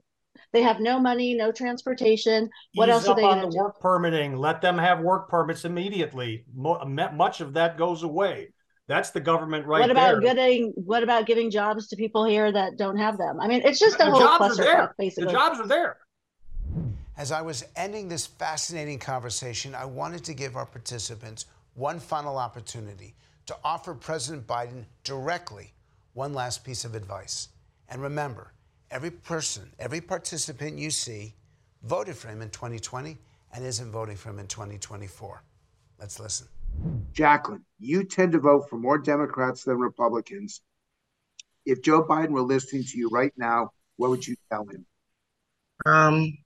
They 0.52 0.62
have 0.62 0.80
no 0.80 1.00
money, 1.00 1.34
no 1.34 1.50
transportation. 1.50 2.50
What 2.74 2.88
Ease 2.88 2.94
else 2.94 3.08
are 3.08 3.14
they 3.14 3.22
on 3.22 3.40
the 3.40 3.48
do? 3.48 3.56
work 3.56 3.80
permitting. 3.80 4.36
Let 4.36 4.60
them 4.60 4.78
have 4.78 5.00
work 5.00 5.28
permits 5.28 5.64
immediately. 5.64 6.44
Mo- 6.54 6.84
much 6.84 7.40
of 7.40 7.54
that 7.54 7.76
goes 7.78 8.02
away. 8.02 8.50
That's 8.86 9.10
the 9.10 9.20
government 9.20 9.66
right 9.66 9.80
what 9.80 9.90
about 9.90 10.20
there. 10.20 10.34
getting? 10.34 10.72
What 10.76 11.02
about 11.02 11.26
giving 11.26 11.50
jobs 11.50 11.88
to 11.88 11.96
people 11.96 12.24
here 12.24 12.52
that 12.52 12.76
don't 12.76 12.98
have 12.98 13.16
them? 13.16 13.40
I 13.40 13.48
mean, 13.48 13.62
it's 13.64 13.78
just 13.78 13.96
a 14.00 14.04
the 14.04 14.10
whole 14.10 14.20
jobs 14.20 14.58
are 14.60 14.62
there. 14.62 14.94
basically. 14.98 15.24
The 15.26 15.32
jobs 15.32 15.58
are 15.58 15.66
there. 15.66 15.96
As 17.16 17.30
I 17.30 17.42
was 17.42 17.64
ending 17.76 18.08
this 18.08 18.26
fascinating 18.26 18.98
conversation, 18.98 19.74
I 19.74 19.84
wanted 19.84 20.24
to 20.24 20.34
give 20.34 20.56
our 20.56 20.66
participants 20.66 21.46
one 21.74 22.00
final 22.00 22.36
opportunity 22.38 23.14
to 23.46 23.56
offer 23.62 23.94
President 23.94 24.46
Biden 24.48 24.84
directly 25.04 25.72
one 26.14 26.34
last 26.34 26.64
piece 26.64 26.84
of 26.84 26.96
advice. 26.96 27.48
And 27.88 28.02
remember, 28.02 28.52
every 28.90 29.12
person, 29.12 29.70
every 29.78 30.00
participant 30.00 30.78
you 30.78 30.90
see 30.90 31.34
voted 31.84 32.16
for 32.16 32.28
him 32.28 32.42
in 32.42 32.50
2020 32.50 33.16
and 33.52 33.64
isn't 33.64 33.92
voting 33.92 34.16
for 34.16 34.30
him 34.30 34.40
in 34.40 34.48
2024. 34.48 35.42
Let's 36.00 36.18
listen. 36.18 36.48
Jacqueline, 37.12 37.64
you 37.78 38.02
tend 38.02 38.32
to 38.32 38.40
vote 38.40 38.68
for 38.68 38.76
more 38.76 38.98
Democrats 38.98 39.62
than 39.62 39.78
Republicans. 39.78 40.62
If 41.64 41.80
Joe 41.80 42.02
Biden 42.02 42.30
were 42.30 42.42
listening 42.42 42.82
to 42.82 42.98
you 42.98 43.08
right 43.08 43.32
now, 43.36 43.70
what 43.96 44.10
would 44.10 44.26
you 44.26 44.34
tell 44.50 44.66
him? 44.66 44.84
Um, 45.86 46.38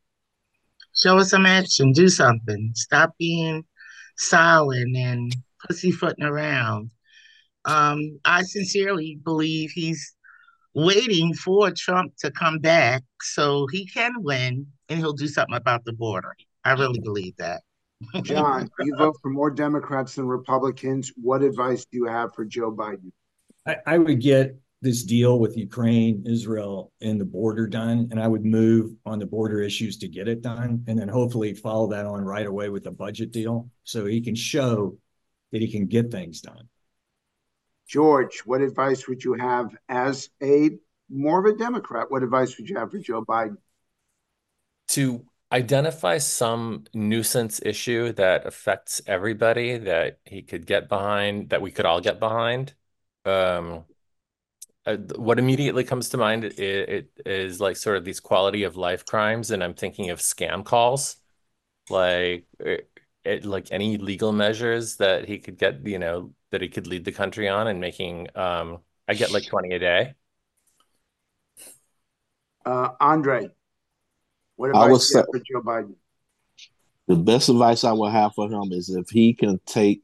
show 0.99 1.19
us 1.19 1.31
some 1.31 1.47
action, 1.47 1.93
do 1.93 2.09
something. 2.09 2.73
Stop 2.75 3.15
being 3.19 3.65
silent 4.17 4.97
and 4.97 5.35
pussyfooting 5.67 6.25
around. 6.25 6.91
Um, 7.65 8.19
I 8.25 8.43
sincerely 8.43 9.19
believe 9.23 9.71
he's 9.71 10.15
waiting 10.75 11.35
for 11.35 11.71
Trump 11.71 12.15
to 12.19 12.31
come 12.31 12.59
back 12.59 13.03
so 13.21 13.67
he 13.71 13.87
can 13.87 14.13
win 14.19 14.67
and 14.89 14.99
he'll 14.99 15.13
do 15.13 15.29
something 15.29 15.57
about 15.57 15.85
the 15.85 15.93
border. 15.93 16.35
I 16.65 16.73
really 16.73 17.01
believe 17.01 17.37
that. 17.37 17.63
John, 18.23 18.71
you 18.81 18.95
vote 18.97 19.17
for 19.21 19.31
more 19.31 19.51
Democrats 19.51 20.15
than 20.15 20.27
Republicans. 20.27 21.13
What 21.17 21.43
advice 21.43 21.85
do 21.85 21.99
you 21.99 22.05
have 22.05 22.33
for 22.35 22.45
Joe 22.45 22.71
Biden? 22.71 23.11
I, 23.67 23.77
I 23.87 23.99
would 23.99 24.21
get 24.21 24.57
this 24.81 25.03
deal 25.03 25.41
with 25.41 25.57
Ukraine, 25.57 26.25
Israel, 26.27 26.93
and 27.01 27.21
the 27.21 27.25
border 27.25 27.67
done, 27.67 28.09
and 28.11 28.21
I 28.21 28.29
would 28.29 28.45
move 28.45 28.93
on 29.05 29.19
the 29.19 29.27
border 29.27 29.61
issues 29.61 29.99
to 29.99 30.09
get 30.09 30.29
it 30.29 30.41
done, 30.41 30.85
and 30.87 30.99
then 30.99 31.09
hopefully 31.09 31.53
follow 31.55 31.89
that 31.89 32.07
on 32.07 32.25
right 32.25 32.47
away 32.47 32.69
with 32.69 32.87
a 32.87 32.93
budget 32.93 33.33
deal, 33.33 33.71
so 33.83 34.07
he 34.07 34.21
can 34.21 34.37
show 34.37 34.97
that 35.51 35.61
he 35.61 35.71
can 35.71 35.87
get 35.87 36.13
things 36.13 36.41
done. 36.41 36.69
George, 37.89 38.41
what 38.45 38.61
advice 38.61 39.09
would 39.09 39.25
you 39.25 39.35
have 39.35 39.75
as 39.89 40.29
a 40.43 40.71
more 41.11 41.45
of 41.45 41.53
a 41.53 41.59
Democrat? 41.59 42.11
What 42.11 42.23
advice 42.23 42.57
would 42.59 42.69
you 42.69 42.77
have 42.77 42.91
for 42.91 42.99
Joe 42.99 43.25
Biden? 43.25 43.57
To 44.89 45.25
identify 45.51 46.19
some 46.19 46.85
nuisance 46.93 47.61
issue 47.65 48.13
that 48.13 48.47
affects 48.47 49.01
everybody 49.07 49.79
that 49.79 50.19
he 50.25 50.43
could 50.43 50.67
get 50.67 50.89
behind, 50.89 51.49
that 51.49 51.63
we 51.63 51.71
could 51.71 51.87
all 51.87 52.01
get 52.01 52.21
behind. 52.21 52.75
Um, 53.25 53.85
uh, 54.89 54.97
what 55.17 55.39
immediately 55.39 55.85
comes 55.85 56.09
to 56.09 56.17
mind 56.17 56.45
it, 56.45 56.59
it 56.59 57.11
is 57.27 57.61
like 57.61 57.77
sort 57.77 57.99
of 57.99 58.05
these 58.05 58.21
quality 58.21 58.63
of 58.63 58.77
life 58.77 59.05
crimes, 59.05 59.51
and 59.51 59.63
I'm 59.63 59.75
thinking 59.75 60.09
of 60.11 60.19
scam 60.19 60.65
calls, 60.65 61.17
like 61.91 62.47
it, 62.59 62.91
it, 63.23 63.45
like 63.45 63.69
any 63.71 63.99
legal 63.99 64.33
measures 64.33 64.97
that 64.97 65.29
he 65.29 65.39
could 65.39 65.59
get, 65.59 65.87
you 65.87 65.99
know, 65.99 66.33
that 66.51 66.63
he 66.63 66.69
could 66.69 66.87
lead 66.87 67.05
the 67.05 67.13
country 67.13 67.49
on, 67.49 67.69
and 67.69 67.81
making. 67.81 68.29
Um, 68.35 68.79
I 69.07 69.15
get 69.15 69.31
like 69.31 69.47
20 69.47 69.75
a 69.75 69.79
day. 69.79 70.15
Uh, 72.65 72.91
Andre, 73.01 73.49
what 74.57 74.75
I 74.75 74.87
would 74.87 74.87
advice 74.87 75.13
say 75.13 75.23
for 75.31 75.39
Joe 75.39 75.63
Biden? 75.63 75.95
the 77.09 77.17
best 77.17 77.49
advice 77.49 77.85
I 77.85 77.93
would 77.93 78.13
have 78.13 78.35
for 78.35 78.49
him 78.49 78.71
is 78.71 78.91
if 78.91 79.09
he 79.09 79.33
can 79.33 79.59
take, 79.65 80.03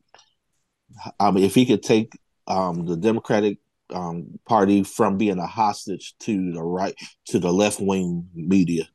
I 1.21 1.31
mean, 1.31 1.45
if 1.45 1.55
he 1.55 1.67
could 1.67 1.83
take 1.83 2.19
um, 2.47 2.87
the 2.87 2.97
Democratic 2.97 3.59
um, 3.95 4.39
Party 4.47 4.83
from 4.83 5.17
being 5.17 5.39
a 5.39 5.47
hostage 5.47 6.15
to 6.21 6.53
the 6.53 6.63
right 6.63 6.95
to 7.27 7.39
the 7.39 7.53
left 7.53 7.81
wing 7.81 8.29
media. 8.35 8.89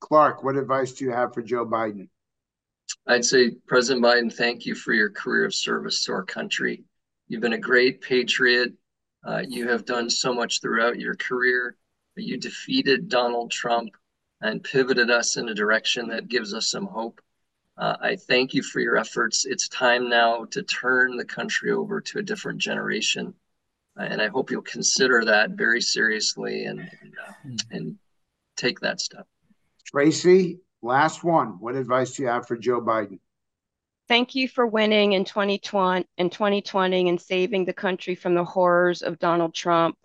Clark, 0.00 0.44
what 0.44 0.56
advice 0.56 0.92
do 0.92 1.04
you 1.04 1.10
have 1.10 1.34
for 1.34 1.42
Joe 1.42 1.66
Biden? 1.66 2.08
I'd 3.06 3.24
say, 3.24 3.50
President 3.66 4.04
Biden, 4.04 4.32
thank 4.32 4.66
you 4.66 4.74
for 4.74 4.92
your 4.92 5.10
career 5.10 5.44
of 5.44 5.54
service 5.54 6.04
to 6.04 6.12
our 6.12 6.24
country. 6.24 6.84
You've 7.28 7.40
been 7.40 7.54
a 7.54 7.58
great 7.58 8.00
patriot. 8.00 8.72
Uh, 9.24 9.42
you 9.46 9.68
have 9.68 9.84
done 9.84 10.08
so 10.08 10.32
much 10.32 10.60
throughout 10.60 11.00
your 11.00 11.16
career. 11.16 11.76
You 12.16 12.38
defeated 12.38 13.08
Donald 13.08 13.50
Trump 13.50 13.90
and 14.40 14.62
pivoted 14.62 15.10
us 15.10 15.36
in 15.36 15.48
a 15.48 15.54
direction 15.54 16.08
that 16.08 16.28
gives 16.28 16.54
us 16.54 16.70
some 16.70 16.86
hope. 16.86 17.20
Uh, 17.76 17.96
I 18.00 18.16
thank 18.16 18.54
you 18.54 18.62
for 18.62 18.80
your 18.80 18.96
efforts. 18.96 19.44
It's 19.44 19.68
time 19.68 20.08
now 20.08 20.44
to 20.46 20.62
turn 20.62 21.16
the 21.16 21.24
country 21.24 21.72
over 21.72 22.00
to 22.00 22.18
a 22.18 22.22
different 22.22 22.58
generation. 22.58 23.34
And 23.96 24.20
I 24.20 24.28
hope 24.28 24.50
you'll 24.50 24.62
consider 24.62 25.24
that 25.24 25.50
very 25.50 25.80
seriously 25.80 26.64
and, 26.64 26.80
and, 26.80 27.14
uh, 27.26 27.32
and 27.70 27.96
take 28.56 28.80
that 28.80 29.00
step. 29.00 29.26
Tracy, 29.86 30.60
last 30.82 31.24
one. 31.24 31.58
What 31.60 31.76
advice 31.76 32.12
do 32.12 32.22
you 32.22 32.28
have 32.28 32.46
for 32.46 32.56
Joe 32.56 32.80
Biden? 32.80 33.18
Thank 34.08 34.34
you 34.34 34.48
for 34.48 34.66
winning 34.66 35.14
in 35.14 35.24
2020 35.24 36.06
in 36.18 36.30
2020 36.30 37.08
and 37.08 37.20
saving 37.20 37.64
the 37.64 37.72
country 37.72 38.14
from 38.14 38.34
the 38.34 38.44
horrors 38.44 39.02
of 39.02 39.18
Donald 39.18 39.54
Trump. 39.54 39.96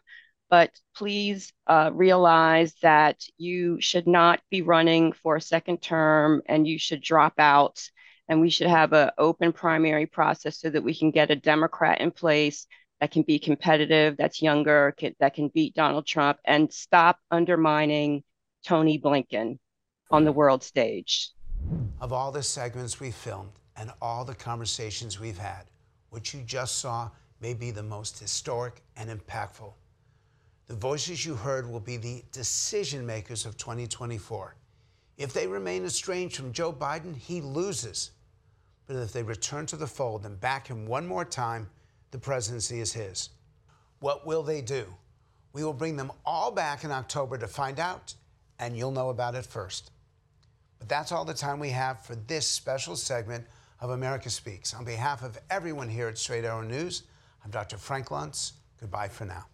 But 0.50 0.72
please 0.96 1.54
uh, 1.68 1.92
realize 1.94 2.74
that 2.82 3.24
you 3.38 3.80
should 3.80 4.08
not 4.08 4.42
be 4.50 4.64
running 4.64 5.14
for 5.14 5.36
a 5.36 5.42
second 5.42 5.82
term 5.82 6.42
and 6.48 6.68
you 6.68 6.80
should 6.80 7.02
drop 7.02 7.34
out. 7.38 7.82
And 8.28 8.42
we 8.42 8.50
should 8.50 8.68
have 8.68 8.94
an 8.94 9.12
open 9.18 9.54
primary 9.54 10.08
process 10.08 10.60
so 10.60 10.70
that 10.70 10.84
we 10.84 10.96
can 10.96 11.12
get 11.12 11.32
a 11.32 11.36
Democrat 11.36 12.02
in 12.02 12.12
place 12.12 12.66
that 13.02 13.10
can 13.10 13.24
be 13.24 13.40
competitive, 13.40 14.16
that's 14.16 14.44
younger, 14.44 14.94
can, 14.96 15.16
that 15.20 15.34
can 15.34 15.48
beat 15.48 15.74
Donald 15.74 16.06
Trump, 16.06 16.38
and 16.46 16.72
stop 16.72 17.18
undermining 17.32 18.24
Tony 18.64 19.00
Blinken 19.00 19.58
on 20.12 20.24
the 20.24 20.32
world 20.32 20.64
stage. 20.64 21.32
Of 22.00 22.14
all 22.14 22.32
the 22.32 22.44
segments 22.44 23.00
we 23.00 23.10
filmed 23.10 23.54
and 23.76 23.92
all 24.04 24.24
the 24.24 24.36
conversations 24.36 25.20
we've 25.20 25.38
had, 25.38 25.64
what 26.12 26.32
you 26.32 26.42
just 26.44 26.78
saw 26.78 27.10
may 27.40 27.56
be 27.56 27.72
the 27.72 27.82
most 27.82 28.20
historic 28.20 28.84
and 28.96 29.10
impactful. 29.10 29.74
The 30.68 30.76
voices 30.76 31.26
you 31.26 31.34
heard 31.34 31.68
will 31.68 31.80
be 31.80 31.98
the 31.98 32.24
decision 32.32 33.04
makers 33.04 33.48
of 33.48 33.58
2024. 33.58 34.56
If 35.18 35.34
they 35.34 35.48
remain 35.48 35.86
estranged 35.86 36.36
from 36.36 36.54
Joe 36.54 36.72
Biden, 36.72 37.16
he 37.16 37.42
loses. 37.42 38.12
But 38.86 38.98
if 38.98 39.12
they 39.12 39.24
return 39.24 39.66
to 39.68 39.76
the 39.76 39.88
fold 39.88 40.24
and 40.24 40.40
back 40.40 40.68
him 40.68 40.86
one 40.86 41.08
more 41.08 41.26
time, 41.26 41.68
the 42.12 42.19
presidency 42.19 42.80
is 42.80 42.93
his. 42.93 43.30
What 44.00 44.26
will 44.26 44.43
they 44.43 44.62
do? 44.62 44.86
We 45.54 45.63
will 45.63 45.74
bring 45.74 45.97
them 45.97 46.12
all 46.26 46.52
back 46.52 46.84
in 46.84 46.91
October 46.91 47.38
to 47.38 47.47
find 47.47 47.80
out, 47.80 48.13
and 48.60 48.78
you'll 48.78 48.91
know 48.91 49.10
about 49.10 49.36
it 49.36 49.45
first. 49.45 49.91
But 50.80 50.89
that's 50.89 51.12
all 51.12 51.26
the 51.26 51.34
time 51.34 51.60
we 51.60 51.69
have 51.69 52.06
for 52.06 52.15
this 52.15 52.47
special 52.47 52.95
segment 52.95 53.45
of 53.80 53.91
America 53.91 54.30
Speaks. 54.30 54.74
On 54.74 54.86
behalf 54.86 55.24
of 55.24 55.39
everyone 55.50 55.89
here 55.89 56.08
at 56.08 56.17
Straight 56.17 56.45
Arrow 56.45 56.62
News, 56.62 57.04
I'm 57.43 57.52
Dr. 57.52 57.78
Frank 57.78 58.07
Luntz. 58.07 58.53
Goodbye 58.80 59.09
for 59.09 59.26
now. 59.26 59.45